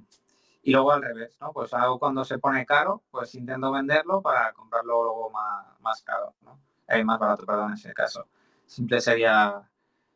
[0.64, 1.52] y luego al revés, ¿no?
[1.52, 6.34] Pues algo cuando se pone caro, pues intento venderlo para comprarlo luego más, más caro,
[6.42, 6.58] ¿no?
[6.88, 8.26] Eh, más barato, perdón, en ese caso.
[8.66, 9.62] Simple sería,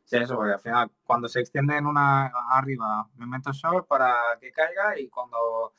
[0.10, 4.52] eso, porque al final cuando se extiende en una arriba me meto short para que
[4.54, 5.74] caiga y cuando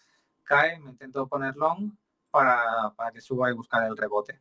[0.45, 1.91] cae me intento poner long
[2.31, 4.39] para, que suba y buscar el rebote.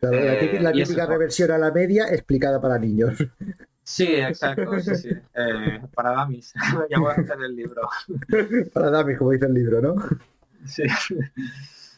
[0.00, 3.18] la eh, típica, reversión a la media explicada para niños.
[3.90, 5.08] Sí, exacto, sí, sí.
[5.34, 6.54] Eh, para Damis.
[6.90, 7.82] ya voy a hacer el libro.
[8.72, 9.96] para Damis, como dice el libro, ¿no?
[10.64, 10.84] Sí.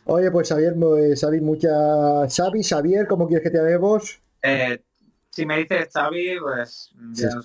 [0.07, 0.75] Oye, pues Xavier,
[1.15, 2.27] Xavi, mucha...
[2.27, 4.23] Xavi, Xavier, ¿cómo quieres que te llamemos?
[4.41, 4.83] Eh,
[5.29, 6.95] si me dices Xavi, pues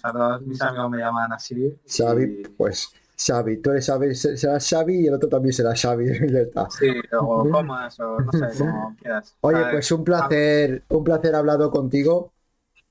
[0.01, 1.77] todos mis amigos me llaman así.
[1.85, 2.87] Xavi, pues
[3.17, 6.69] Xavi, tú eres Xavi, será Xavi y el otro también será Xavi, ya está.
[6.69, 6.89] Sí,
[7.19, 9.35] o comas, o no sé, como quieras.
[9.41, 12.31] Oye, pues un placer, un placer hablado contigo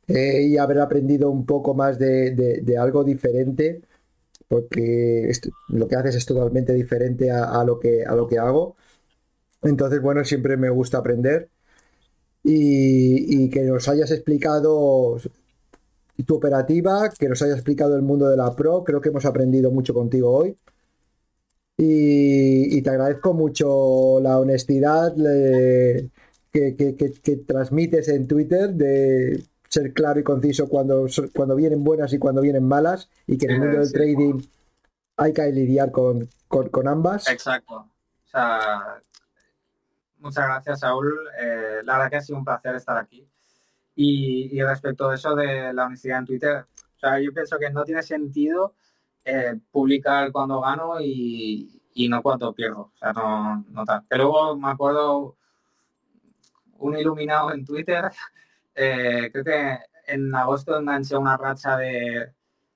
[0.09, 3.83] eh, y haber aprendido un poco más de, algo diferente,
[4.49, 5.33] porque
[5.69, 8.77] lo que haces es totalmente diferente a, lo que, a lo que hago.
[9.63, 11.51] Entonces, bueno, siempre me gusta aprender
[12.43, 15.19] y, que nos hayas explicado
[16.27, 18.85] tu operativa, que nos hayas explicado el mundo de la Pro.
[18.85, 20.57] Creo que hemos aprendido mucho contigo hoy.
[21.79, 25.15] Y, te agradezco mucho la honestidad
[26.53, 29.43] que, que, transmites en Twitter de
[29.77, 33.53] ser claro y conciso cuando, cuando vienen buenas y cuando vienen malas y que en
[33.53, 34.41] el mundo del trading
[35.19, 36.29] hay que lidiar con,
[36.87, 37.29] ambas.
[37.29, 37.91] Exacto.
[40.19, 41.13] muchas gracias, Saúl.
[41.39, 43.29] Eh, la verdad que ha sido un placer estar aquí.
[43.95, 46.57] Y, respecto a eso de la honestidad en Twitter,
[46.97, 48.75] o sea, yo pienso que no tiene sentido
[49.25, 52.93] eh, publicar cuando gano y, no cuando pierdo.
[52.95, 54.05] O sea, no, no tal.
[54.09, 55.37] Pero luego me acuerdo
[56.79, 58.11] un iluminado en Twitter
[58.77, 62.33] eh, creo que en agosto enganché una racha de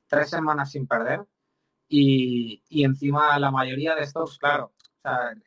[0.09, 1.21] tres semanas sin perder
[1.89, 4.73] y, encima la mayoría de stocks, claro,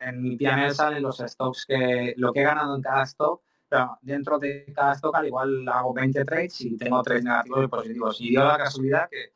[0.00, 3.98] en mi PNL salen los stocks que lo que he ganado en cada stock, pero
[4.02, 8.20] dentro de cada stock al igual hago 20 trades y tengo tres negativos y positivos.
[8.20, 9.32] Y dio la casualidad que,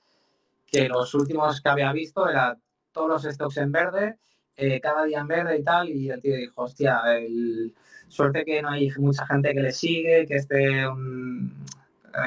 [0.66, 2.60] que los últimos que había visto eran
[2.92, 4.18] todos los stocks en verde,
[4.58, 7.72] eh, cada día en verde y tal, y el tío dijo, hostia, el
[8.08, 10.84] Suerte que no hay mucha gente que le sigue, que esté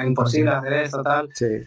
[0.05, 1.29] imposible hacer esto, tal.
[1.33, 1.65] Sí.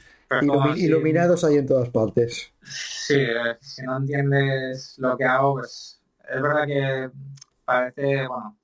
[0.77, 2.53] iluminados hay en todas partes.
[2.63, 7.11] Sí, eh, si no entiendes lo que hago, pues es verdad que
[7.65, 8.57] parece, bueno,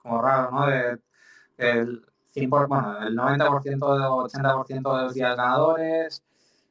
[0.00, 0.66] como raro, ¿no?
[0.66, 0.98] De,
[1.58, 2.02] el,
[2.32, 6.22] 100 bueno, el 90% o 80% de los días ganadores,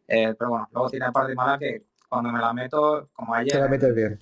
[0.07, 3.53] eh, pero bueno, luego tiene parte mala que cuando me la meto, como ayer...
[3.53, 4.19] Te la metes bien.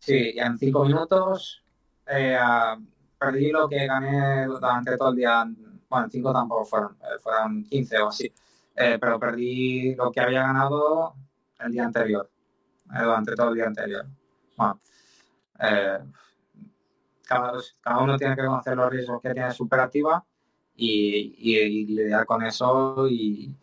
[0.00, 1.62] Sí, en 5 minutos
[2.04, 2.36] eh,
[3.16, 5.44] perdí lo que gané durante todo el día.
[5.88, 8.32] Bueno, 5 tampoco fueron, eh, fueron 15 o así.
[8.74, 11.14] Eh, pero perdí lo que había ganado
[11.60, 12.28] el día anterior,
[12.86, 14.04] durante todo el día anterior.
[14.56, 14.80] Bueno,
[17.24, 17.52] cada,
[17.82, 20.24] cada, uno tiene que conocer los riesgos que tiene su operativa
[20.74, 23.54] y, lidiar con eso y,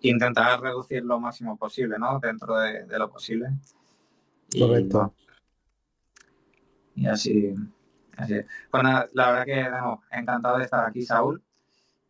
[0.00, 2.18] intentar reducir lo máximo posible, ¿no?
[2.18, 3.50] Dentro de, lo posible.
[4.58, 5.14] Correcto
[7.00, 7.54] y así,
[8.16, 8.34] así.
[8.70, 11.42] Pues nada, la verdad que encantado de estar aquí, Saúl.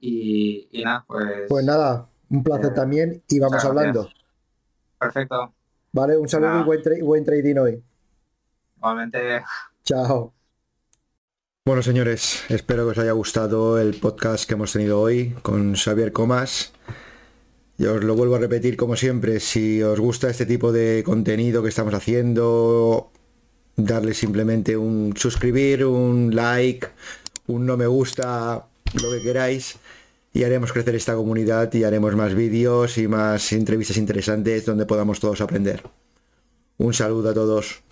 [0.01, 1.47] Y, nada, pues.
[1.49, 4.09] Pues nada, un placer eh, también y vamos hablando.
[4.99, 5.55] Perfecto.
[5.93, 7.85] Vale, un saludo y buen, buen trading hoy.
[8.77, 9.43] Igualmente.
[9.85, 10.33] Chao.
[11.65, 16.13] Bueno, señores, espero que os haya gustado el podcast que hemos tenido hoy con Xavier
[16.13, 16.73] Comas.
[17.81, 21.63] Y os lo vuelvo a repetir como siempre, si os gusta este tipo de contenido
[21.63, 23.11] que estamos haciendo,
[23.75, 26.89] darle simplemente un suscribir, un like,
[27.47, 28.67] un no me gusta,
[29.03, 29.77] lo que queráis
[30.35, 35.19] y haremos crecer esta comunidad y haremos más vídeos y más entrevistas interesantes donde podamos
[35.19, 35.83] todos aprender.
[36.77, 37.83] Un saludo a todos.